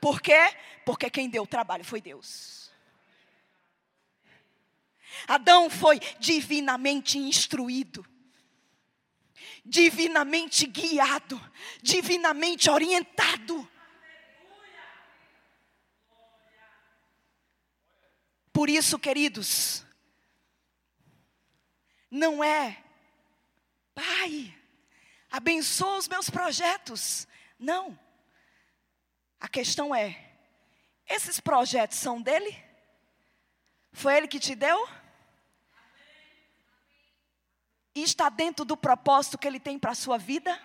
[0.00, 0.52] Por quê?
[0.84, 2.63] Porque quem deu o trabalho foi Deus.
[5.26, 8.06] Adão foi divinamente instruído,
[9.64, 11.40] divinamente guiado,
[11.82, 13.68] divinamente orientado.
[18.52, 19.84] Por isso, queridos,
[22.10, 22.84] não é,
[23.94, 24.52] Pai,
[25.30, 27.28] abençoa os meus projetos.
[27.58, 27.98] Não.
[29.40, 30.32] A questão é:
[31.08, 32.56] esses projetos são dele?
[33.92, 34.88] Foi ele que te deu?
[37.94, 40.60] E está dentro do propósito que Ele tem para a sua vida?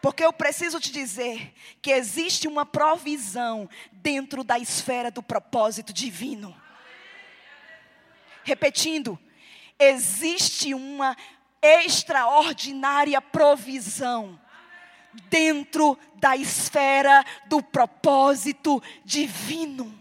[0.00, 6.60] Porque eu preciso te dizer que existe uma provisão dentro da esfera do propósito divino.
[8.42, 9.16] Repetindo,
[9.78, 11.16] existe uma
[11.62, 14.40] extraordinária provisão
[15.28, 19.96] dentro da esfera do propósito divino.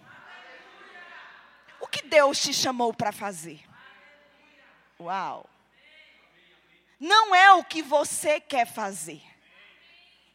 [1.79, 3.70] O que Deus te chamou para fazer?
[5.01, 5.49] Uau!
[6.99, 9.21] Não é o que você quer fazer,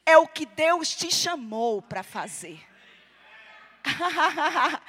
[0.04, 2.60] é o que Deus te chamou para fazer.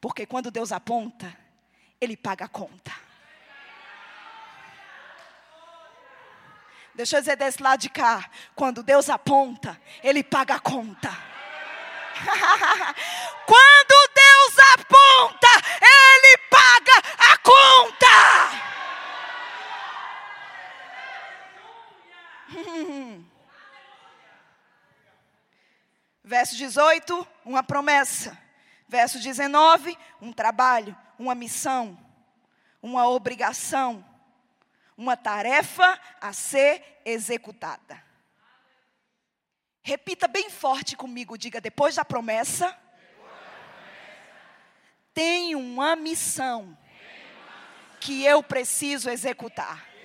[0.00, 1.36] Porque quando Deus aponta,
[2.00, 2.92] Ele paga a conta.
[6.94, 8.30] Deixa eu dizer desse lado de cá.
[8.54, 11.10] Quando Deus aponta, Ele paga a conta.
[13.44, 15.48] Quando Deus aponta,
[15.82, 17.02] Ele paga
[17.32, 18.05] a conta.
[26.22, 28.36] Verso 18, uma promessa.
[28.88, 31.98] Verso 19, um trabalho, uma missão,
[32.80, 34.04] uma obrigação,
[34.96, 38.04] uma tarefa a ser executada.
[39.82, 42.76] Repita bem forte comigo, diga depois da promessa.
[45.14, 46.76] Tem uma missão
[48.00, 49.95] que eu preciso executar.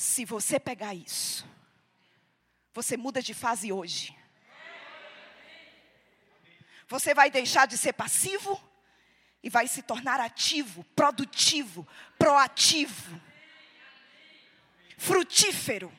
[0.00, 1.46] Se você pegar isso,
[2.72, 4.16] você muda de fase hoje.
[6.88, 8.58] Você vai deixar de ser passivo
[9.42, 11.86] e vai se tornar ativo, produtivo,
[12.18, 13.20] proativo,
[14.96, 15.92] frutífero.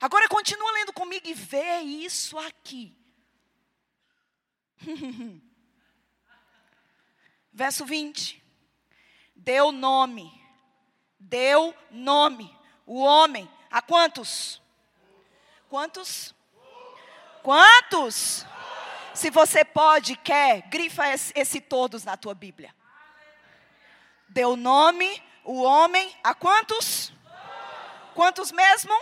[0.00, 2.92] Agora continua lendo comigo e vê isso aqui.
[7.52, 8.42] Verso 20.
[9.36, 10.47] Deu nome
[11.18, 12.56] deu nome.
[12.86, 14.62] O homem, a quantos?
[15.68, 16.34] Quantos?
[17.42, 18.46] Quantos?
[19.14, 22.74] Se você pode, quer, grifa esse, todos na tua Bíblia.
[24.28, 27.12] Deu nome, o homem, a quantos?
[28.14, 28.92] Quantos mesmo?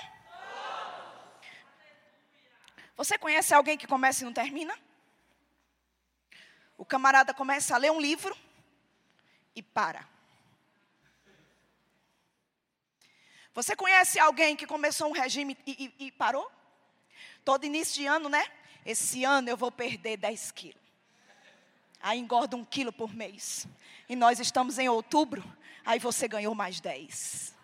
[2.97, 4.77] Você conhece alguém que começa e não termina?
[6.79, 8.37] O camarada começa a ler um livro
[9.55, 10.16] e para.
[13.57, 16.53] Você conhece alguém que começou um regime e, e, e parou?
[17.43, 18.47] Todo início de ano, né?
[18.85, 20.83] Esse ano eu vou perder 10 quilos.
[22.03, 23.67] Aí engorda um quilo por mês.
[24.11, 25.43] E nós estamos em outubro,
[25.87, 27.55] aí você ganhou mais 10.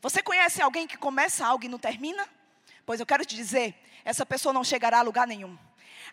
[0.00, 2.28] Você conhece alguém que começa algo e não termina?
[2.86, 3.74] Pois eu quero te dizer,
[4.04, 5.58] essa pessoa não chegará a lugar nenhum.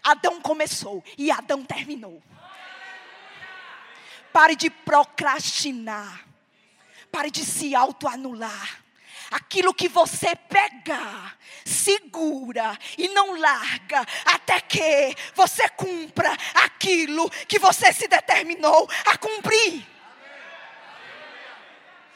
[0.03, 2.23] Adão começou e Adão terminou.
[4.33, 6.33] Pare de procrastinar.
[7.11, 8.83] Pare de se autoanular.
[9.31, 11.33] Aquilo que você pega,
[11.65, 19.85] segura e não larga até que você cumpra aquilo que você se determinou a cumprir.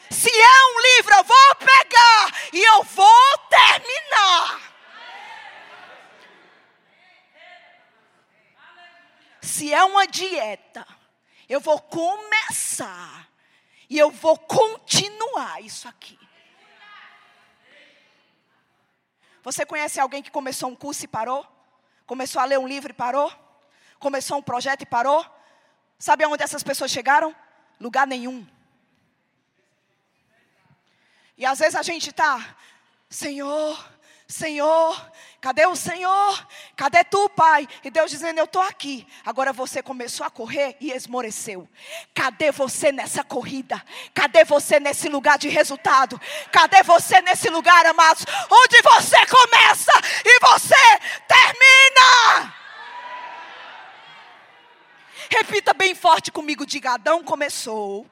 [0.09, 4.69] Se é um livro, eu vou pegar e eu vou terminar.
[9.41, 10.85] Se é uma dieta,
[11.47, 13.28] eu vou começar
[13.89, 16.17] e eu vou continuar isso aqui.
[19.41, 21.45] Você conhece alguém que começou um curso e parou?
[22.05, 23.31] Começou a ler um livro e parou?
[23.97, 25.25] Começou um projeto e parou?
[25.97, 27.35] Sabe aonde essas pessoas chegaram?
[27.79, 28.45] Lugar nenhum.
[31.37, 32.55] E às vezes a gente está,
[33.09, 33.91] Senhor,
[34.31, 35.11] Senhor,
[35.41, 36.47] cadê o Senhor?
[36.75, 37.67] Cadê tu, Pai?
[37.83, 39.07] E Deus dizendo: Eu estou aqui.
[39.25, 41.67] Agora você começou a correr e esmoreceu.
[42.13, 43.83] Cadê você nessa corrida?
[44.13, 46.21] Cadê você nesse lugar de resultado?
[46.51, 49.91] Cadê você nesse lugar, amados, onde você começa
[50.23, 52.53] e você termina?
[55.27, 58.07] Repita bem forte comigo: diga, Adão começou.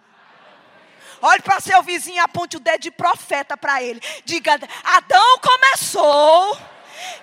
[1.22, 4.01] Olhe para seu vizinho aponte o dedo de profeta para ele.
[4.24, 6.57] Diga: Adão começou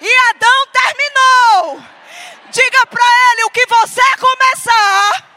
[0.00, 1.84] e Adão terminou.
[2.50, 5.28] Diga para ele: o que você começar,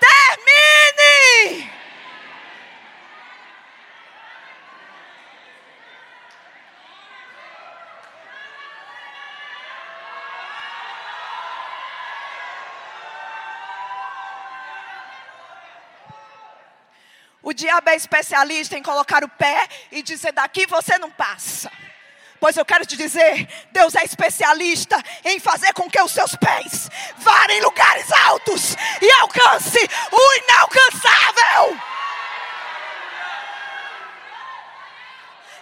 [0.00, 1.70] termine.
[17.56, 21.72] Diabo é especialista em colocar o pé e dizer: daqui você não passa.
[22.38, 26.90] Pois eu quero te dizer, Deus é especialista em fazer com que os seus pés
[27.16, 29.78] vá em lugares altos e alcance
[30.12, 31.80] o inalcançável.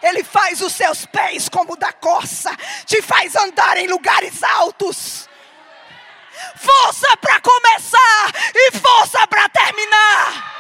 [0.02, 5.28] Ele faz os seus pés como da corça, te faz andar em lugares altos.
[6.56, 10.53] Força para começar e força para terminar.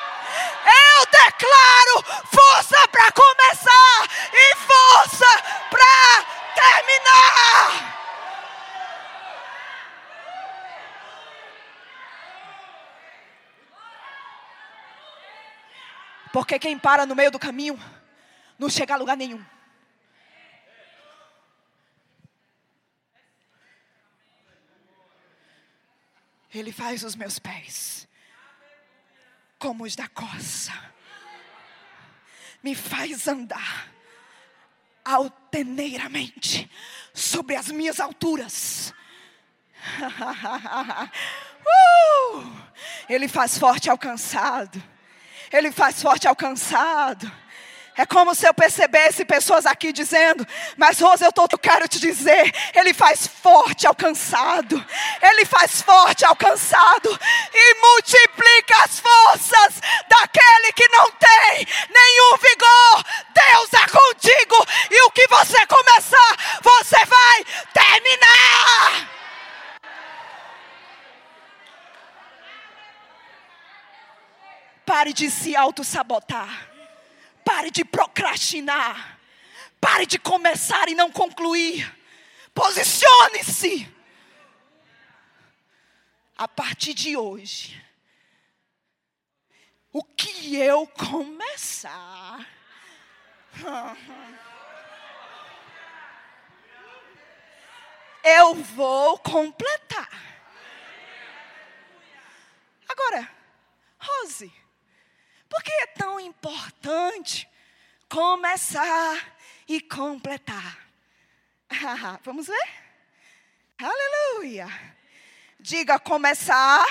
[0.66, 6.24] Eu declaro força para começar e força para
[6.54, 7.94] terminar.
[16.32, 17.78] Porque quem para no meio do caminho
[18.58, 19.44] não chega a lugar nenhum.
[26.52, 28.06] Ele faz os meus pés
[29.64, 30.74] como os da coça.
[32.62, 33.88] Me faz andar
[35.02, 36.70] altaneiramente
[37.14, 38.92] sobre as minhas alturas.
[41.66, 42.44] uh!
[43.08, 44.82] Ele faz forte alcançado.
[45.50, 47.32] Ele faz forte alcançado.
[47.96, 50.44] É como se eu percebesse pessoas aqui dizendo:
[50.76, 54.84] Mas Rosa, eu, tô, eu quero te dizer, Ele faz forte alcançado,
[55.22, 57.16] Ele faz forte alcançado
[57.54, 63.04] e multiplica as forças daquele que não tem nenhum vigor.
[63.32, 69.10] Deus é contigo e o que você começar, você vai terminar.
[74.84, 76.73] Pare de se auto-sabotar.
[77.44, 79.18] Pare de procrastinar.
[79.80, 81.94] Pare de começar e não concluir.
[82.54, 83.92] Posicione-se.
[86.36, 87.80] A partir de hoje,
[89.92, 92.44] o que eu começar,
[98.24, 100.08] eu vou completar.
[102.88, 103.30] Agora,
[103.98, 104.52] Rose,
[105.48, 107.48] por que é tão importante
[108.08, 109.36] começar
[109.68, 110.78] e completar?
[112.22, 112.68] Vamos ver?
[113.78, 114.68] Aleluia.
[115.58, 116.84] Diga começar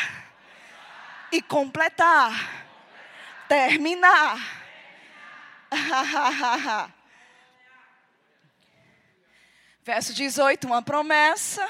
[1.31, 2.65] e completar.
[3.47, 4.63] Terminar.
[9.83, 11.69] Verso 18, uma promessa.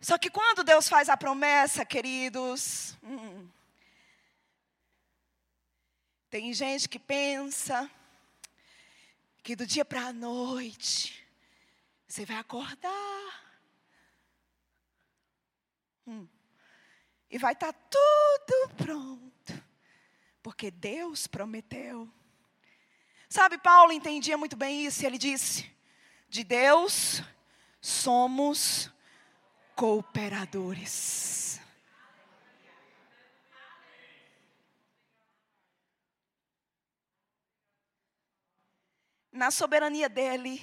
[0.00, 3.48] Só que quando Deus faz a promessa, queridos, hum,
[6.34, 7.88] tem gente que pensa
[9.40, 11.24] que do dia para a noite
[12.08, 13.56] você vai acordar
[16.04, 16.26] hum,
[17.30, 19.64] e vai estar tá tudo pronto,
[20.42, 22.12] porque Deus prometeu.
[23.28, 25.70] Sabe, Paulo entendia muito bem isso e ele disse:
[26.28, 27.22] de Deus
[27.80, 28.90] somos
[29.76, 31.53] cooperadores.
[39.34, 40.62] Na soberania dele,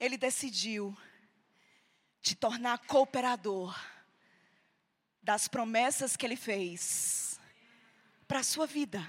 [0.00, 0.94] ele decidiu
[2.20, 3.72] te tornar cooperador
[5.22, 7.38] das promessas que ele fez
[8.26, 9.08] para a sua vida.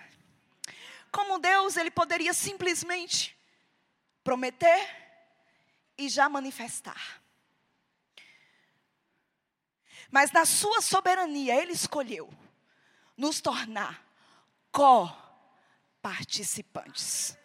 [1.11, 3.35] Como Deus, ele poderia simplesmente
[4.23, 4.95] prometer
[5.97, 7.19] e já manifestar.
[10.11, 12.31] Mas na sua soberania, ele escolheu
[13.17, 14.05] nos tornar
[14.71, 17.35] co-participantes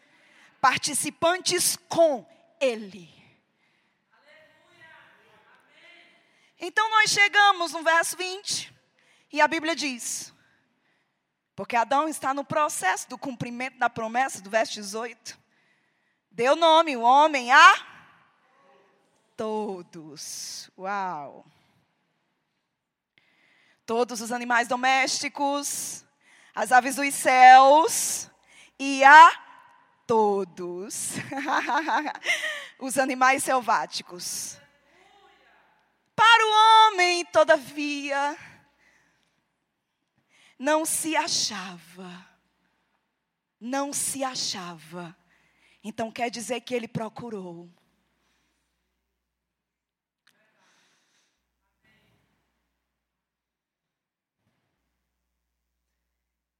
[0.60, 2.26] participantes com
[2.60, 3.08] Ele.
[6.58, 8.72] Então nós chegamos no verso 20,
[9.32, 10.32] e a Bíblia diz:
[11.60, 15.38] porque Adão está no processo do cumprimento da promessa, do verso 18.
[16.30, 17.86] Deu nome, o homem, a
[19.36, 20.70] todos.
[20.78, 21.44] Uau!
[23.84, 26.02] Todos os animais domésticos,
[26.54, 28.30] as aves dos céus
[28.78, 29.49] e a
[30.10, 31.12] todos
[32.80, 34.58] os animais selváticos.
[36.16, 38.36] Para o homem, todavia,
[40.58, 42.26] não se achava.
[43.60, 45.16] Não se achava.
[45.84, 47.70] Então quer dizer que ele procurou.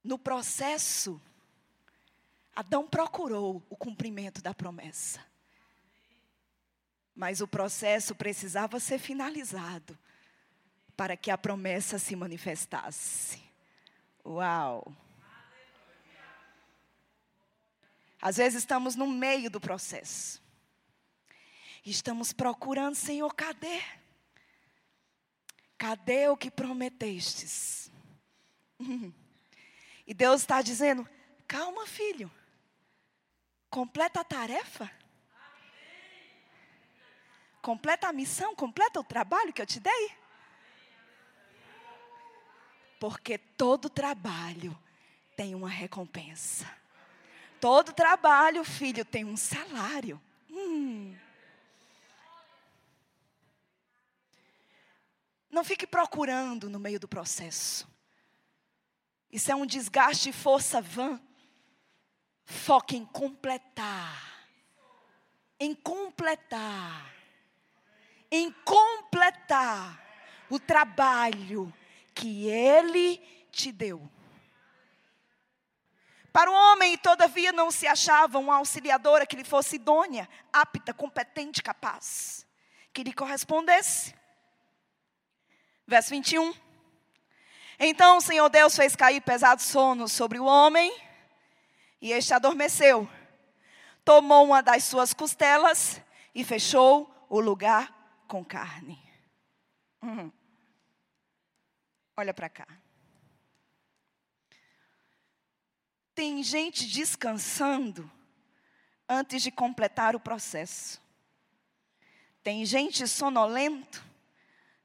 [0.01, 1.21] No processo
[2.55, 5.19] Adão procurou o cumprimento da promessa.
[7.15, 9.97] Mas o processo precisava ser finalizado
[10.95, 13.41] para que a promessa se manifestasse.
[14.25, 14.95] Uau!
[18.21, 20.41] Às vezes estamos no meio do processo.
[21.83, 23.81] Estamos procurando, Senhor, cadê?
[25.77, 27.91] Cadê o que prometestes?
[30.07, 31.07] E Deus está dizendo:
[31.47, 32.29] calma, filho.
[33.71, 34.91] Completa a tarefa?
[37.61, 38.53] Completa a missão?
[38.53, 40.11] Completa o trabalho que eu te dei?
[42.99, 44.77] Porque todo trabalho
[45.37, 46.69] tem uma recompensa.
[47.61, 50.21] Todo trabalho, filho, tem um salário.
[50.49, 51.15] Hum.
[55.49, 57.89] Não fique procurando no meio do processo.
[59.31, 61.21] Isso é um desgaste e força vã.
[62.45, 64.47] Foca em completar.
[65.59, 67.13] Em completar.
[68.29, 69.99] Em completar
[70.49, 71.73] o trabalho
[72.13, 73.17] que Ele
[73.51, 74.09] te deu.
[76.31, 81.61] Para o homem, todavia, não se achava uma auxiliadora que lhe fosse idônea, apta, competente,
[81.61, 82.45] capaz,
[82.93, 84.15] que lhe correspondesse.
[85.85, 86.53] Verso 21.
[87.77, 90.95] Então o Senhor Deus fez cair pesado sono sobre o homem,
[92.01, 93.07] e este adormeceu.
[94.03, 96.01] Tomou uma das suas costelas
[96.33, 98.99] e fechou o lugar com carne.
[100.01, 100.31] Uhum.
[102.17, 102.67] Olha para cá.
[106.15, 108.11] Tem gente descansando
[109.07, 110.99] antes de completar o processo.
[112.43, 114.03] Tem gente sonolento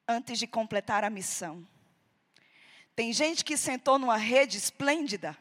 [0.07, 1.67] antes de completar a missão.
[2.95, 5.37] Tem gente que sentou numa rede esplêndida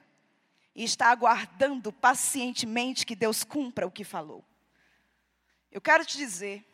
[0.75, 4.43] e está aguardando pacientemente que Deus cumpra o que falou.
[5.71, 6.65] Eu quero te dizer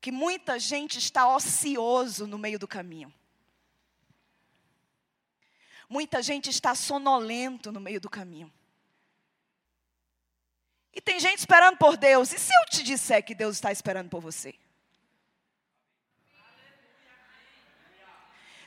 [0.00, 3.12] que muita gente está ocioso no meio do caminho.
[5.88, 8.52] Muita gente está sonolento no meio do caminho.
[10.92, 12.32] E tem gente esperando por Deus.
[12.32, 14.54] E se eu te disser que Deus está esperando por você?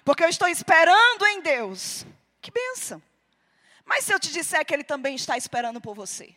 [0.06, 2.06] Porque eu estou esperando em Deus.
[2.42, 3.02] Que benção.
[3.86, 6.36] Mas se eu te disser que Ele também está esperando por você?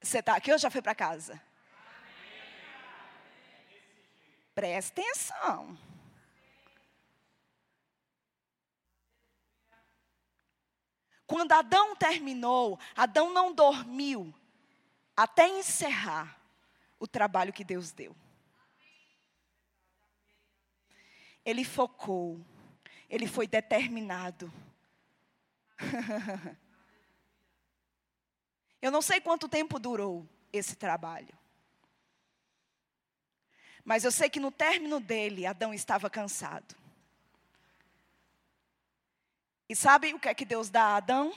[0.00, 1.40] Você está aqui ou já foi para casa?
[4.54, 5.78] Preste atenção.
[11.26, 14.34] Quando Adão terminou, Adão não dormiu
[15.14, 16.40] até encerrar
[16.98, 18.16] o trabalho que Deus deu.
[21.48, 22.38] Ele focou,
[23.08, 24.52] ele foi determinado.
[28.82, 31.34] Eu não sei quanto tempo durou esse trabalho.
[33.82, 36.76] Mas eu sei que no término dele, Adão estava cansado.
[39.66, 41.32] E sabe o que é que Deus dá a Adão?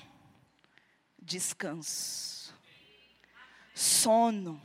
[1.18, 2.54] Descanso.
[3.74, 4.62] Sono.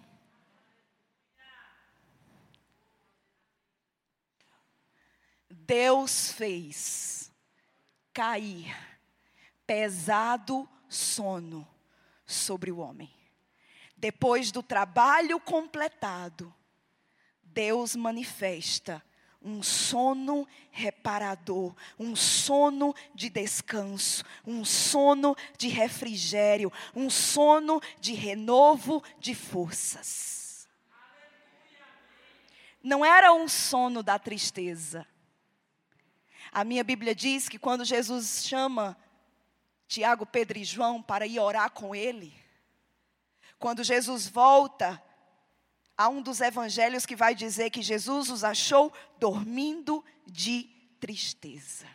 [5.66, 7.32] Deus fez
[8.12, 8.74] cair
[9.66, 11.66] pesado sono
[12.24, 13.12] sobre o homem.
[13.96, 16.54] Depois do trabalho completado,
[17.42, 19.02] Deus manifesta
[19.42, 29.02] um sono reparador, um sono de descanso, um sono de refrigério, um sono de renovo
[29.18, 30.68] de forças.
[32.80, 35.06] Não era um sono da tristeza.
[36.56, 38.96] A minha Bíblia diz que quando Jesus chama
[39.86, 42.34] Tiago, Pedro e João para ir orar com ele,
[43.58, 45.02] quando Jesus volta
[45.98, 50.62] há um dos evangelhos que vai dizer que Jesus os achou dormindo de
[50.98, 51.86] tristeza.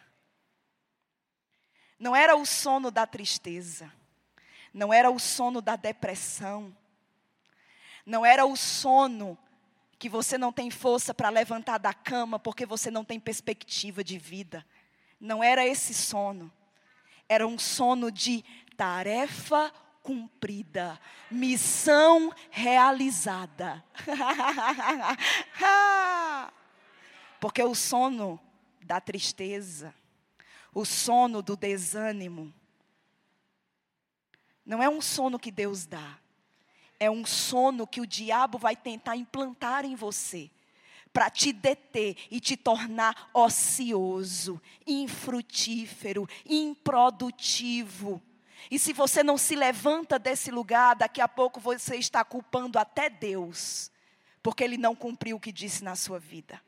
[1.98, 3.92] Não era o sono da tristeza,
[4.72, 6.78] não era o sono da depressão,
[8.06, 9.36] não era o sono
[10.02, 14.18] que você não tem força para levantar da cama porque você não tem perspectiva de
[14.18, 14.66] vida.
[15.20, 16.52] Não era esse sono.
[17.30, 18.44] Era um sono de
[18.76, 19.72] tarefa
[20.02, 21.00] cumprida,
[21.30, 23.86] missão realizada.
[27.40, 28.40] Porque o sono
[28.82, 29.94] da tristeza,
[30.74, 32.52] o sono do desânimo,
[34.66, 36.18] não é um sono que Deus dá,
[37.02, 40.52] é um sono que o diabo vai tentar implantar em você
[41.12, 48.22] para te deter e te tornar ocioso, infrutífero, improdutivo.
[48.70, 53.10] E se você não se levanta desse lugar, daqui a pouco você está culpando até
[53.10, 53.90] Deus,
[54.44, 56.62] porque Ele não cumpriu o que disse na sua vida.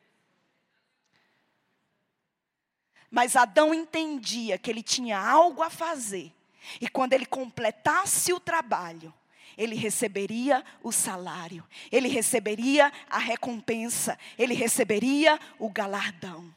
[3.11, 6.33] Mas Adão entendia que ele tinha algo a fazer,
[6.81, 9.13] e quando ele completasse o trabalho,
[9.57, 16.53] ele receberia o salário, ele receberia a recompensa, ele receberia o galardão.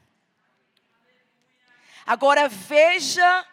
[2.06, 3.44] Agora veja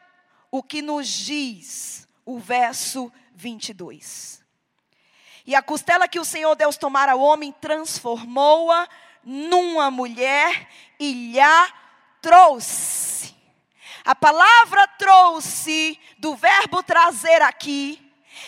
[0.52, 4.44] o que nos diz o verso 22.
[5.46, 8.88] E a costela que o Senhor Deus tomara ao homem, transformou-a
[9.24, 10.70] numa mulher
[11.00, 11.40] e lhe
[12.22, 13.36] trouxe.
[14.06, 18.03] A palavra trouxe, do verbo trazer aqui,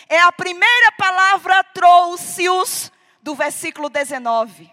[0.08, 4.70] é a primeira palavra trouxe-os do versículo 19.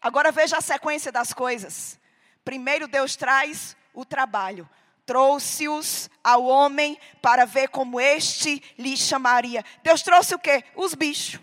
[0.00, 1.98] Agora veja a sequência das coisas.
[2.44, 4.68] Primeiro Deus traz o trabalho.
[5.04, 9.64] Trouxe-os ao homem para ver como este lhe chamaria.
[9.82, 10.64] Deus trouxe o quê?
[10.74, 11.40] Os bichos.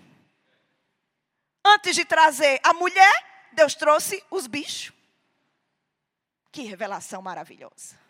[1.66, 4.94] Antes de trazer a mulher, Deus trouxe os bichos.
[6.52, 8.07] Que revelação maravilhosa.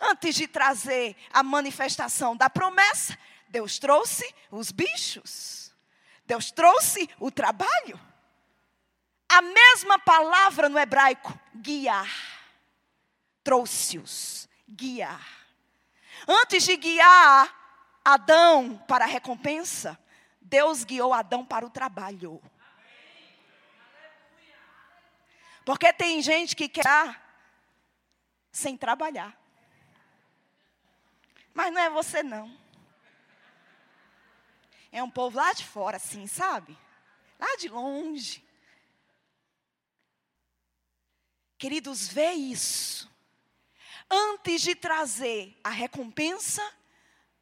[0.00, 5.74] Antes de trazer a manifestação da promessa, Deus trouxe os bichos.
[6.24, 8.00] Deus trouxe o trabalho.
[9.28, 12.08] A mesma palavra no hebraico, guiar.
[13.44, 15.26] Trouxe-os, guiar.
[16.26, 17.56] Antes de guiar
[18.04, 19.98] Adão para a recompensa,
[20.40, 22.40] Deus guiou Adão para o trabalho.
[25.64, 27.20] Porque tem gente que quer
[28.50, 29.39] sem trabalhar.
[31.54, 32.56] Mas não é você não.
[34.92, 36.76] É um povo lá de fora, assim, sabe?
[37.38, 38.44] Lá de longe.
[41.56, 43.10] Queridos, vê isso.
[44.10, 46.62] Antes de trazer a recompensa,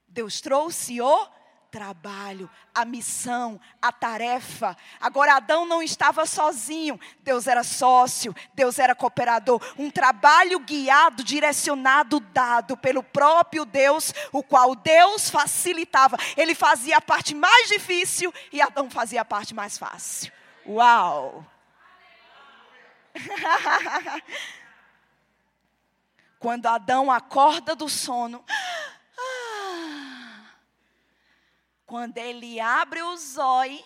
[0.06, 1.30] Deus trouxe o
[1.70, 4.76] trabalho, a missão, a tarefa.
[5.00, 9.60] Agora, Adão não estava sozinho, Deus era sócio, Deus era cooperador.
[9.78, 16.16] Um trabalho guiado, direcionado, dado pelo próprio Deus, o qual Deus facilitava.
[16.36, 20.32] Ele fazia a parte mais difícil e Adão fazia a parte mais fácil.
[20.66, 21.46] Uau!
[26.38, 28.44] Quando Adão acorda do sono,
[31.88, 33.82] Quando ele abre os olhos,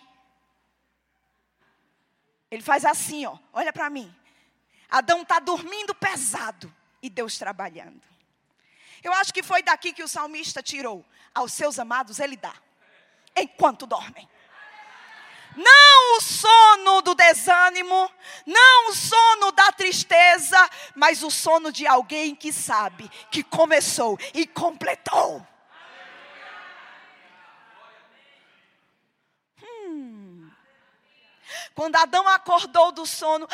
[2.51, 4.13] ele faz assim, ó, olha para mim.
[4.91, 8.03] Adão está dormindo pesado e Deus trabalhando.
[9.05, 11.07] Eu acho que foi daqui que o salmista tirou.
[11.33, 12.53] Aos seus amados ele dá,
[13.37, 14.29] enquanto dormem.
[15.57, 18.11] Não o sono do desânimo,
[18.45, 20.59] não o sono da tristeza,
[20.97, 25.47] mas o sono de alguém que sabe que começou e completou.
[31.75, 33.49] Quando Adão acordou do sono,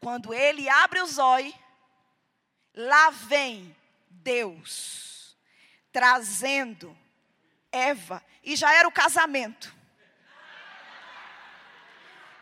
[0.00, 1.54] quando ele abre os olhos,
[2.74, 3.74] lá vem
[4.08, 5.14] Deus
[5.94, 6.96] trazendo
[7.70, 9.72] Eva, e já era o casamento.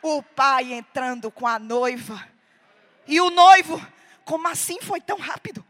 [0.01, 2.26] O pai entrando com a noiva,
[3.07, 3.78] e o noivo,
[4.24, 5.64] como assim foi tão rápido?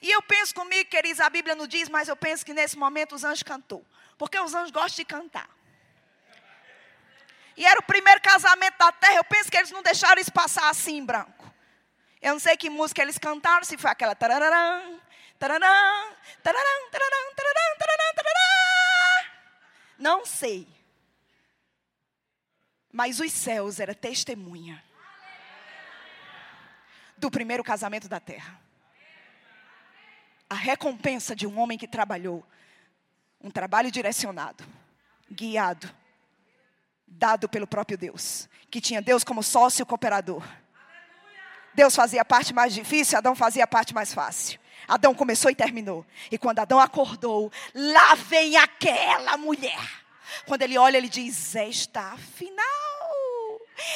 [0.00, 3.14] E eu penso comigo, queridos, a Bíblia não diz, mas eu penso que nesse momento
[3.14, 3.84] os anjos cantou.
[4.16, 5.48] Porque os anjos gostam de cantar.
[7.56, 9.16] E era o primeiro casamento da terra.
[9.16, 11.52] Eu penso que eles não deixaram isso passar assim branco.
[12.22, 15.00] Eu não sei que música eles cantaram, se foi aquela tararã,
[15.38, 15.66] tararã,
[16.42, 19.30] tararã, tararã, tararã, tararã, tararã.
[19.98, 20.68] Não sei.
[22.92, 24.82] Mas os céus era testemunha
[27.16, 28.67] do primeiro casamento da terra
[30.48, 32.44] a recompensa de um homem que trabalhou.
[33.40, 34.64] Um trabalho direcionado,
[35.30, 35.88] guiado,
[37.06, 40.42] dado pelo próprio Deus, que tinha Deus como sócio cooperador.
[41.74, 44.58] Deus fazia a parte mais difícil, Adão fazia a parte mais fácil.
[44.88, 46.04] Adão começou e terminou.
[46.30, 49.78] E quando Adão acordou, lá vem aquela mulher.
[50.46, 52.77] Quando ele olha, ele diz: Esta afinal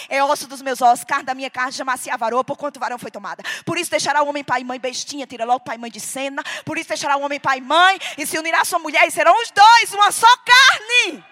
[0.09, 2.99] é osso dos meus ossos, carne da minha carne, chamar-se a varoa, por quanto varão
[2.99, 3.43] foi tomada.
[3.65, 6.01] Por isso deixará o homem pai e mãe, bestinha, tira logo pai e mãe de
[6.01, 6.43] cena.
[6.65, 9.11] Por isso deixará o homem pai e mãe, e se unirá a sua mulher, e
[9.11, 11.25] serão os dois, uma só carne.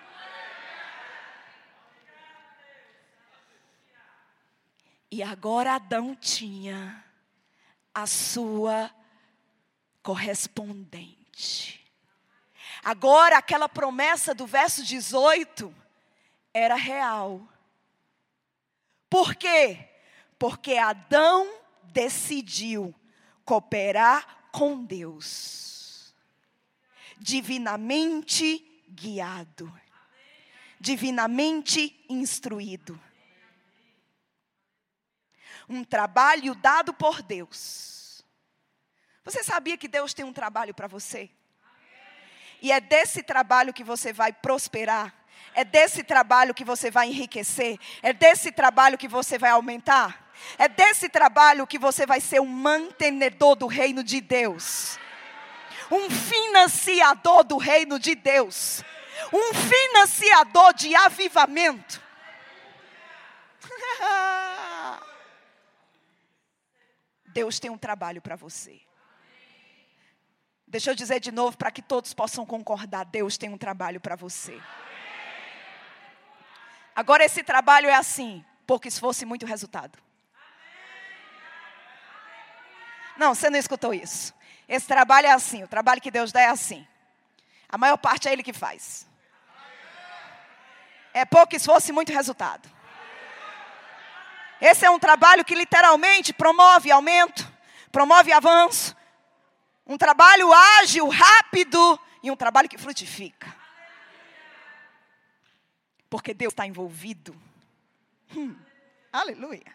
[5.13, 7.05] E agora Adão tinha
[7.93, 8.91] a sua
[10.03, 11.85] correspondente.
[12.83, 15.75] Agora aquela promessa do verso 18
[16.55, 17.43] era real.
[19.11, 19.89] Por quê?
[20.39, 21.53] Porque Adão
[21.83, 22.95] decidiu
[23.45, 26.15] cooperar com Deus,
[27.19, 29.73] divinamente guiado,
[30.79, 32.99] divinamente instruído.
[35.69, 38.25] Um trabalho dado por Deus.
[39.25, 41.31] Você sabia que Deus tem um trabalho para você?
[42.63, 45.20] E é desse trabalho que você vai prosperar
[45.55, 47.79] é desse trabalho que você vai enriquecer.
[48.03, 50.31] É desse trabalho que você vai aumentar.
[50.57, 54.99] É desse trabalho que você vai ser um mantenedor do reino de Deus.
[55.91, 58.85] Um financiador do reino de Deus.
[59.33, 62.01] Um financiador de avivamento.
[67.27, 68.81] Deus tem um trabalho para você.
[70.67, 74.15] Deixa eu dizer de novo para que todos possam concordar: Deus tem um trabalho para
[74.17, 74.61] você.
[76.95, 79.99] Agora, esse trabalho é assim, pouco esforço e muito resultado.
[83.17, 84.35] Não, você não escutou isso.
[84.69, 86.87] Esse trabalho é assim, o trabalho que Deus dá é assim.
[87.69, 89.07] A maior parte é Ele que faz.
[91.13, 92.69] É pouco esforço e muito resultado.
[94.61, 97.51] Esse é um trabalho que literalmente promove aumento,
[97.91, 98.97] promove avanço.
[99.87, 103.60] Um trabalho ágil, rápido e um trabalho que frutifica.
[106.11, 107.35] Porque Deus está envolvido.
[108.37, 108.57] Hum,
[109.13, 109.75] aleluia.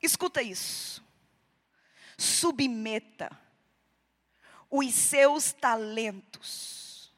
[0.00, 1.02] Escuta isso.
[2.18, 3.30] Submeta
[4.70, 7.10] os seus talentos.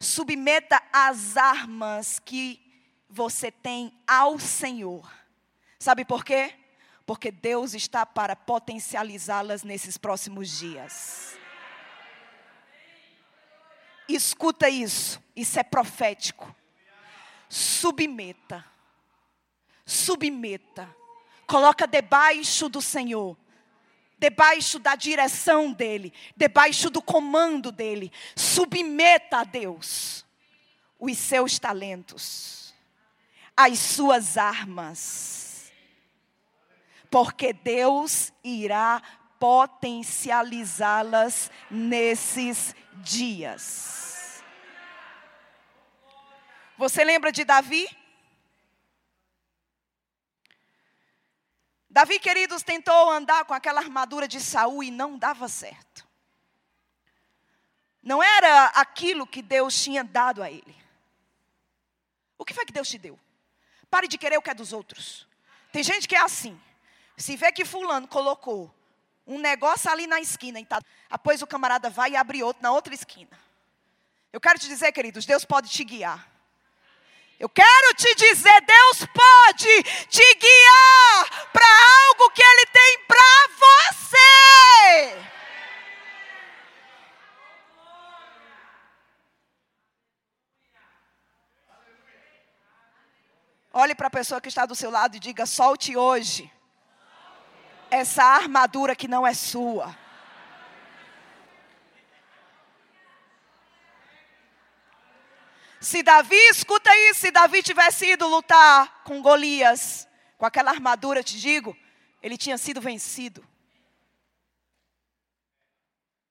[0.00, 2.60] Submeta as armas que
[3.08, 5.10] você tem ao Senhor.
[5.78, 6.54] Sabe por quê?
[7.06, 11.38] Porque Deus está para potencializá-las nesses próximos dias.
[14.08, 16.54] Escuta isso, isso é profético.
[17.48, 18.64] Submeta.
[19.84, 20.94] Submeta.
[21.46, 23.36] Coloca debaixo do Senhor
[24.18, 28.10] debaixo da direção dele, debaixo do comando dele.
[28.34, 30.24] Submeta a Deus
[30.98, 32.74] os seus talentos,
[33.54, 35.70] as suas armas,
[37.10, 39.02] porque Deus irá
[39.38, 44.42] potencializá-las nesses dias.
[46.76, 47.88] Você lembra de Davi?
[51.88, 56.06] Davi, queridos, tentou andar com aquela armadura de Saul e não dava certo.
[58.02, 60.76] Não era aquilo que Deus tinha dado a ele.
[62.36, 63.18] O que foi que Deus te deu?
[63.90, 65.26] Pare de querer o que é dos outros.
[65.72, 66.60] Tem gente que é assim.
[67.16, 68.75] Se vê que fulano colocou
[69.26, 72.94] um negócio ali na esquina, tá, depois o camarada vai e abre outro na outra
[72.94, 73.36] esquina.
[74.32, 76.30] Eu quero te dizer, queridos, Deus pode te guiar.
[77.38, 81.66] Eu quero te dizer, Deus pode te guiar para
[82.08, 85.26] algo que Ele tem para você.
[93.72, 96.50] Olhe para a pessoa que está do seu lado e diga: solte hoje
[97.90, 99.96] essa armadura que não é sua.
[105.80, 111.38] Se Davi, escuta isso, se Davi tivesse ido lutar com Golias, com aquela armadura, te
[111.38, 111.76] digo,
[112.22, 113.46] ele tinha sido vencido.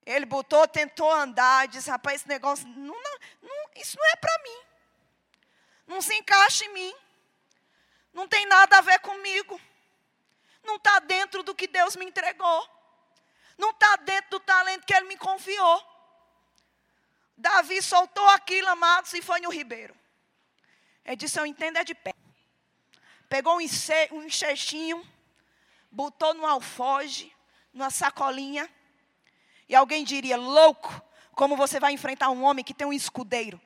[0.06, 2.96] Ele botou, tentou andar, disse: rapaz, esse negócio, não,
[3.42, 4.60] não, isso não é para mim.
[5.88, 6.94] Não se encaixa em mim.
[8.14, 9.60] Não tem nada a ver comigo.
[10.66, 12.70] Não está dentro do que Deus me entregou.
[13.58, 15.96] Não está dentro do talento que Ele me confiou.
[17.38, 19.96] Davi soltou aquilo, amados, e foi no ribeiro.
[21.06, 22.14] Ele disse: Eu entendo, é de pé.
[23.30, 25.06] Pegou um enxertinho,
[25.92, 27.32] botou no alfoge,
[27.74, 28.70] numa sacolinha.
[29.68, 31.02] E alguém diria: Louco,
[31.34, 33.62] como você vai enfrentar um homem que tem um escudeiro,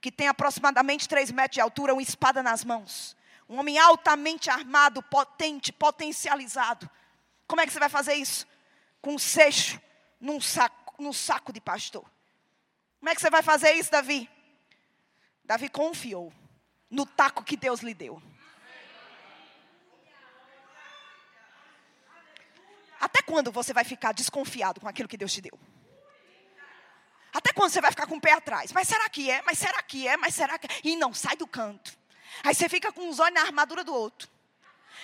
[0.00, 3.16] que tem aproximadamente 3 metros de altura, uma espada nas mãos.
[3.50, 6.88] Um homem altamente armado, potente, potencializado.
[7.48, 8.46] Como é que você vai fazer isso?
[9.02, 9.80] Com um seixo
[10.20, 12.08] num saco, num saco de pastor.
[13.00, 14.30] Como é que você vai fazer isso, Davi?
[15.44, 16.32] Davi confiou
[16.88, 18.22] no taco que Deus lhe deu.
[23.00, 25.58] Até quando você vai ficar desconfiado com aquilo que Deus te deu?
[27.32, 28.70] Até quando você vai ficar com o pé atrás?
[28.70, 29.42] Mas será que é?
[29.42, 30.16] Mas será que é?
[30.16, 30.80] Mas será que é?
[30.84, 31.98] E não sai do canto.
[32.44, 34.28] Aí você fica com os olhos na armadura do outro.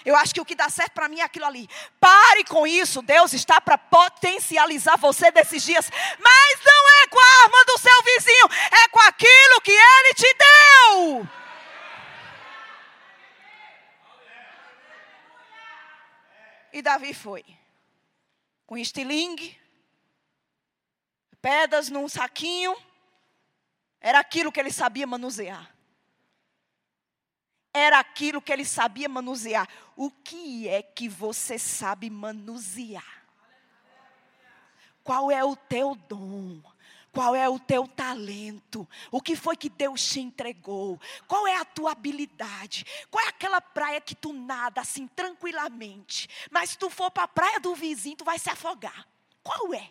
[0.05, 1.69] Eu acho que o que dá certo para mim é aquilo ali.
[1.99, 3.03] Pare com isso.
[3.03, 5.91] Deus está para potencializar você desses dias.
[6.19, 8.49] Mas não é com a arma do seu vizinho,
[8.85, 11.29] é com aquilo que ele te deu.
[16.73, 17.45] E Davi foi.
[18.67, 19.59] Com estilingue,
[21.41, 22.77] pedras num saquinho.
[24.01, 25.76] Era aquilo que ele sabia manusear
[27.77, 29.69] era aquilo que ele sabia manusear.
[29.95, 33.25] O que é que você sabe manusear?
[35.05, 36.61] Qual é o teu dom?
[37.13, 38.87] Qual é o teu talento?
[39.11, 41.01] O que foi que Deus te entregou?
[41.27, 42.85] Qual é a tua habilidade?
[43.11, 47.29] Qual é aquela praia que tu nada assim tranquilamente, mas se tu for para a
[47.29, 49.09] praia do vizinho, tu vai se afogar?
[49.43, 49.89] Qual é?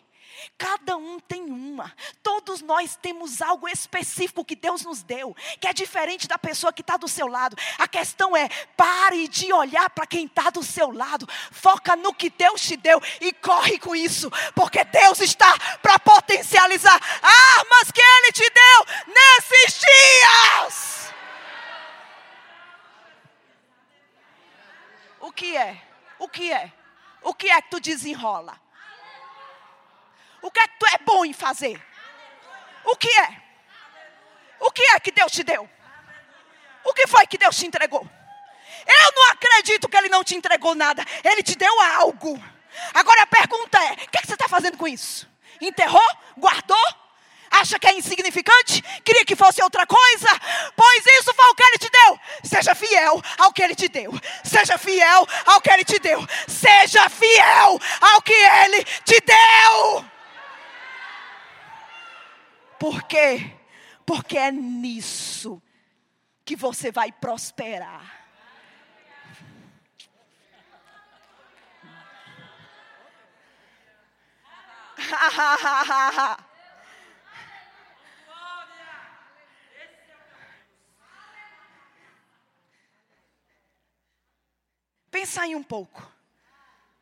[0.58, 1.94] Cada um tem uma.
[2.22, 6.80] Todos nós temos algo específico que Deus nos deu, que é diferente da pessoa que
[6.80, 7.56] está do seu lado.
[7.78, 11.28] A questão é: pare de olhar para quem está do seu lado.
[11.50, 17.00] Foca no que Deus te deu e corre com isso, porque Deus está para potencializar
[17.22, 21.14] armas que Ele te deu nesses dias.
[25.20, 25.82] O que é?
[26.18, 26.72] O que é?
[27.22, 28.65] O que é que tu desenrola?
[30.46, 31.76] O que é que tu é bom em fazer?
[32.84, 33.36] O que é?
[34.60, 35.68] O que é que Deus te deu?
[36.84, 38.08] O que foi que Deus te entregou?
[38.86, 41.04] Eu não acredito que Ele não te entregou nada.
[41.24, 42.40] Ele te deu algo.
[42.94, 45.28] Agora a pergunta é: o que, é que você está fazendo com isso?
[45.60, 46.08] Enterrou?
[46.38, 46.94] Guardou?
[47.50, 48.82] Acha que é insignificante?
[49.04, 50.28] Queria que fosse outra coisa?
[50.76, 52.20] Pois isso foi o que Ele te deu.
[52.44, 54.12] Seja fiel ao que Ele te deu.
[54.44, 56.24] Seja fiel ao que Ele te deu.
[56.46, 60.15] Seja fiel ao que Ele te deu.
[62.78, 63.56] Por quê?
[64.04, 65.62] Porque é nisso
[66.44, 68.24] que você vai prosperar.
[85.10, 86.12] Pensa aí um pouco.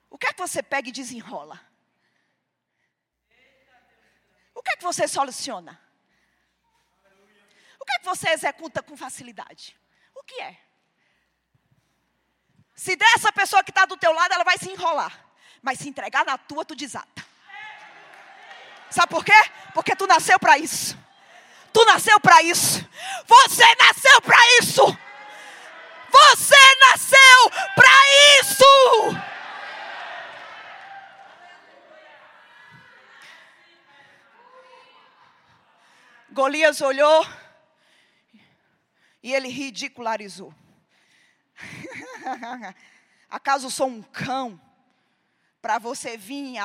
[0.08, 1.60] O que é que você pega e desenrola?
[4.64, 5.78] O que é que você soluciona?
[7.78, 9.78] O que é que você executa com facilidade?
[10.14, 10.56] O que é?
[12.74, 15.22] Se dessa pessoa que está do teu lado, ela vai se enrolar.
[15.60, 17.22] Mas se entregar na tua, tu desata.
[18.88, 19.34] Sabe por quê?
[19.74, 20.96] Porque tu nasceu para isso.
[21.70, 22.88] Tu nasceu para isso.
[23.26, 24.98] Você nasceu para isso.
[26.10, 29.33] Você nasceu para isso.
[36.34, 37.24] Golias olhou
[39.22, 40.52] e ele ridicularizou.
[43.30, 44.60] Acaso sou um cão
[45.62, 46.56] para você vir,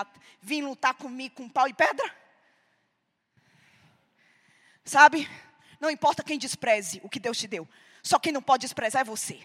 [0.41, 2.17] vir lutar comigo com pau e pedra?
[4.83, 5.29] Sabe?
[5.79, 7.69] Não importa quem despreze o que Deus te deu.
[8.01, 9.39] Só quem não pode desprezar é você.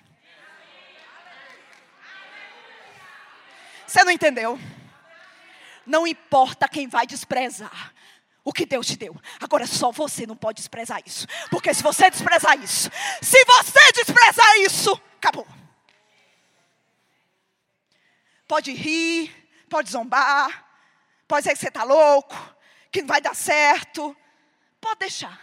[3.86, 4.58] Você não entendeu?
[5.84, 7.93] Não importa quem vai desprezar
[8.44, 9.16] o que Deus te deu.
[9.40, 11.26] Agora só você não pode desprezar isso.
[11.50, 12.90] Porque se você desprezar isso,
[13.22, 15.46] se você desprezar isso, acabou.
[18.46, 19.34] Pode rir,
[19.70, 20.68] pode zombar,
[21.26, 22.36] pode dizer que você está louco,
[22.92, 24.14] que não vai dar certo.
[24.80, 25.40] Pode deixar.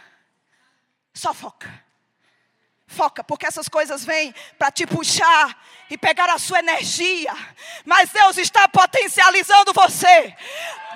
[1.12, 1.84] Só foca.
[2.92, 5.56] Foca, porque essas coisas vêm para te puxar
[5.90, 7.34] e pegar a sua energia.
[7.84, 10.36] Mas Deus está potencializando você.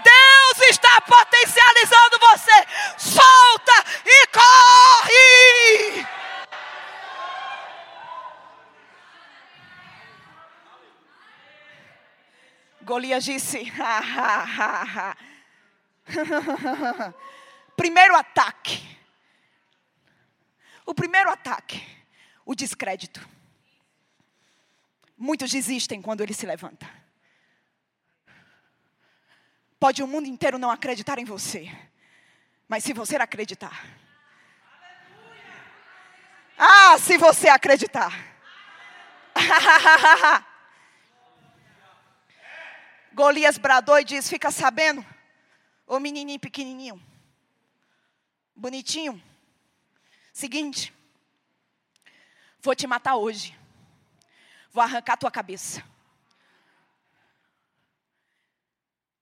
[0.04, 2.66] Deus está potencializando você.
[2.98, 6.06] Solta e corre!
[12.82, 13.72] Golias disse:
[17.76, 18.96] primeiro ataque.
[20.86, 21.84] O primeiro ataque,
[22.44, 23.28] o descrédito.
[25.18, 26.88] Muitos desistem quando ele se levanta.
[29.80, 31.68] Pode o mundo inteiro não acreditar em você,
[32.68, 33.84] mas se você acreditar.
[36.56, 38.12] Ah, se você acreditar.
[43.12, 45.04] Golias bradou e diz: Fica sabendo,
[45.86, 47.02] ô menininho pequenininho,
[48.54, 49.20] bonitinho.
[50.36, 50.92] Seguinte,
[52.60, 53.58] vou te matar hoje.
[54.70, 55.82] Vou arrancar tua cabeça.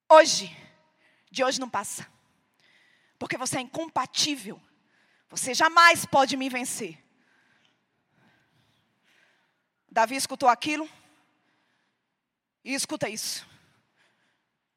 [0.08, 0.50] Hoje,
[1.30, 2.04] de hoje não passa.
[3.16, 4.60] Porque você é incompatível.
[5.30, 6.98] Você jamais pode me vencer.
[9.88, 10.90] Davi escutou aquilo
[12.64, 13.46] e escuta isso.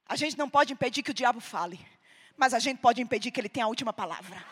[0.06, 1.84] A gente não pode impedir que o diabo fale,
[2.38, 4.46] mas a gente pode impedir que ele tenha a última palavra.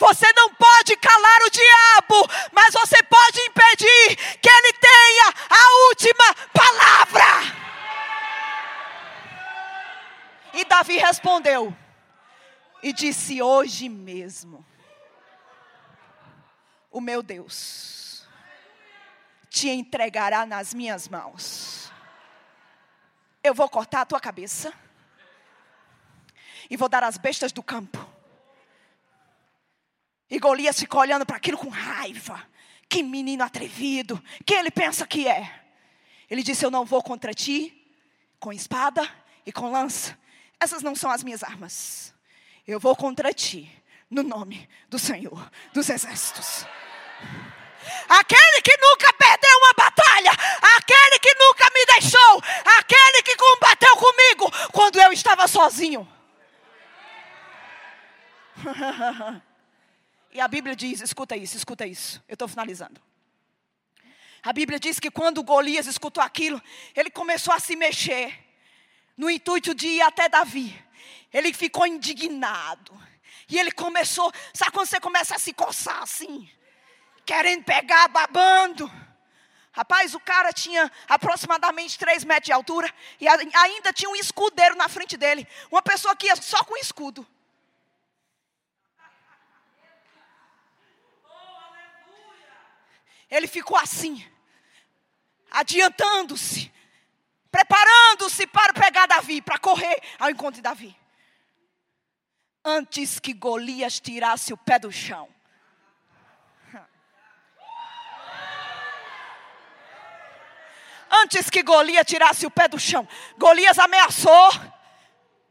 [0.00, 6.34] Você não pode calar o diabo, mas você pode impedir que ele tenha a última
[6.54, 7.60] palavra.
[10.54, 11.76] E Davi respondeu
[12.82, 14.64] e disse: Hoje mesmo,
[16.90, 18.26] o meu Deus
[19.50, 21.92] te entregará nas minhas mãos.
[23.44, 24.72] Eu vou cortar a tua cabeça
[26.70, 28.09] e vou dar às bestas do campo
[30.30, 32.40] e Golias ficou olhando para aquilo com raiva.
[32.88, 34.22] Que menino atrevido.
[34.46, 35.60] Quem ele pensa que é?
[36.28, 37.76] Ele disse: Eu não vou contra ti
[38.38, 39.08] com espada
[39.44, 40.16] e com lança.
[40.60, 42.14] Essas não são as minhas armas.
[42.66, 43.70] Eu vou contra ti,
[44.08, 46.64] no nome do Senhor dos Exércitos.
[48.08, 50.30] Aquele que nunca perdeu uma batalha,
[50.76, 52.42] aquele que nunca me deixou,
[52.78, 56.06] aquele que combateu comigo quando eu estava sozinho.
[60.32, 62.22] e a Bíblia diz: escuta isso, escuta isso.
[62.28, 63.00] Eu estou finalizando.
[64.42, 66.62] A Bíblia diz que quando Golias escutou aquilo,
[66.94, 68.38] ele começou a se mexer,
[69.16, 70.74] no intuito de ir até Davi.
[71.32, 72.98] Ele ficou indignado.
[73.48, 76.48] E ele começou, sabe quando você começa a se coçar assim?
[77.26, 78.90] Querendo pegar, babando.
[79.72, 84.88] Rapaz, o cara tinha aproximadamente 3 metros de altura e ainda tinha um escudeiro na
[84.88, 85.46] frente dele.
[85.70, 87.26] Uma pessoa que ia só com escudo.
[93.30, 94.26] Ele ficou assim,
[95.50, 96.72] adiantando-se,
[97.50, 100.96] preparando-se para pegar Davi, para correr ao encontro de Davi.
[102.64, 105.28] Antes que Golias tirasse o pé do chão.
[111.10, 113.06] Antes que Golias tirasse o pé do chão,
[113.36, 114.50] Golias ameaçou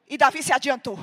[0.08, 0.98] e Davi se adiantou.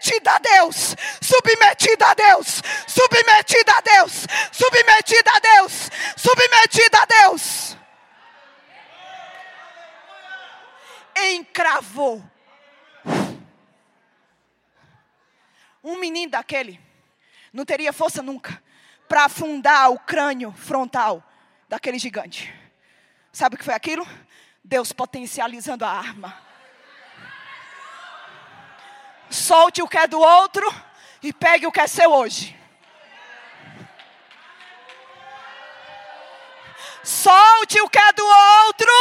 [0.00, 7.76] submetida a Deus, submetida a Deus, submetida a Deus, submetida a Deus, submetida a Deus.
[15.82, 16.80] Um menino daquele
[17.52, 18.62] não teria força nunca
[19.08, 21.22] para afundar o crânio frontal
[21.68, 22.54] daquele gigante.
[23.32, 24.06] Sabe o que foi aquilo?
[24.62, 26.50] Deus potencializando a arma
[29.30, 30.66] Solte o que é do outro
[31.22, 32.58] e pegue o que é seu hoje.
[37.04, 38.92] Solte o que é do outro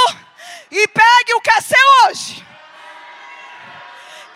[0.69, 2.45] e pegue o que é seu hoje.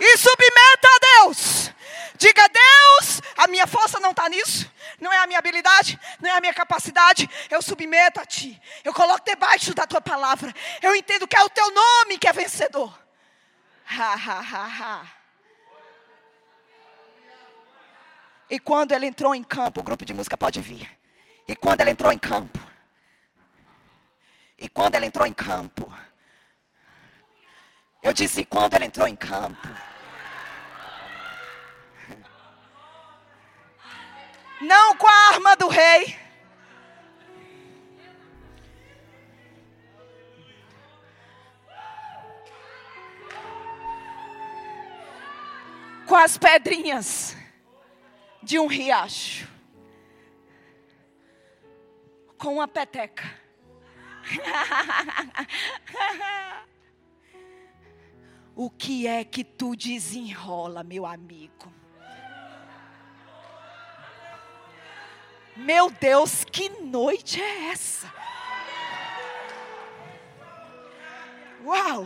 [0.06, 1.72] E submeta a Deus.
[2.18, 6.34] Diga, Deus, a minha força não está nisso, não é a minha habilidade, não é
[6.34, 7.30] a minha capacidade.
[7.50, 8.62] Eu submeto a Ti.
[8.84, 10.54] Eu coloco debaixo da Tua palavra.
[10.82, 12.94] Eu entendo que é o Teu nome que é vencedor.
[18.50, 20.90] E quando ele entrou em campo, o grupo de música pode vir.
[21.48, 22.60] E quando ele entrou em campo,
[24.60, 25.92] e quando ele entrou em campo,
[28.02, 29.93] eu disse: quando ele entrou em campo,
[34.64, 36.18] não com a arma do rei,
[46.06, 47.36] com as pedrinhas
[48.42, 49.54] de um riacho
[52.44, 53.24] com uma peteca.
[58.54, 61.74] o que é que tu desenrola, meu amigo?
[65.56, 68.12] Meu Deus, que noite é essa?
[71.64, 72.06] Uau!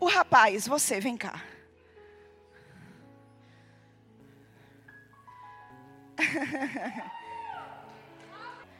[0.00, 1.40] O rapaz, você, vem cá.